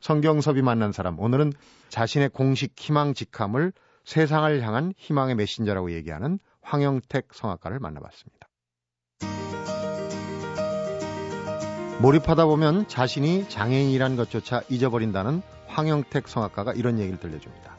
성경섭이 0.00 0.62
만난 0.62 0.90
사람 0.90 1.18
오늘은 1.20 1.52
자신의 1.90 2.30
공식 2.30 2.74
희망 2.76 3.14
직함을 3.14 3.72
세상을 4.04 4.62
향한 4.62 4.92
희망의 4.96 5.36
메신저라고 5.36 5.92
얘기하는 5.92 6.40
황영택 6.60 7.28
성악가를 7.32 7.78
만나봤습니다. 7.78 8.48
몰입하다 12.00 12.46
보면 12.46 12.88
자신이 12.88 13.48
장애인이란 13.48 14.16
것조차 14.16 14.62
잊어버린다는 14.68 15.40
황영택 15.68 16.26
성악가가 16.26 16.72
이런 16.72 16.98
얘기를 16.98 17.20
들려줍니다. 17.20 17.76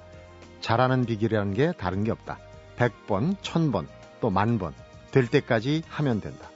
잘하는 0.62 1.04
비결이라는 1.04 1.54
게 1.56 1.74
다른 1.74 2.06
게 2.06 2.12
없다. 2.12 2.40
100번, 2.78 3.36
1000번, 3.42 3.86
또 4.22 4.30
만번 4.30 4.74
될 5.14 5.28
때까지 5.28 5.84
하면 5.88 6.20
된다. 6.20 6.50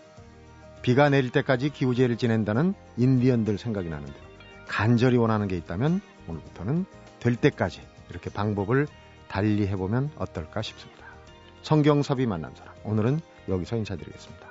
비가 0.82 1.10
내릴 1.10 1.30
때까지 1.32 1.70
기우제를 1.70 2.18
지낸다는 2.18 2.74
인디언들 2.98 3.58
생각이 3.58 3.88
나는데요. 3.88 4.24
간절히 4.68 5.16
원하는 5.18 5.48
게 5.48 5.56
있다면 5.56 6.02
오늘부터는 6.28 6.86
될 7.20 7.36
때까지 7.36 7.82
이렇게 8.10 8.30
방법을 8.32 8.88
달리 9.28 9.68
해보면 9.68 10.10
어떨까 10.18 10.62
싶습니다. 10.64 11.06
성경섭이 11.62 12.26
만난 12.26 12.54
사람 12.56 12.74
오늘은 12.84 13.20
여기서 13.48 13.76
인사드리겠습니다. 13.78 14.47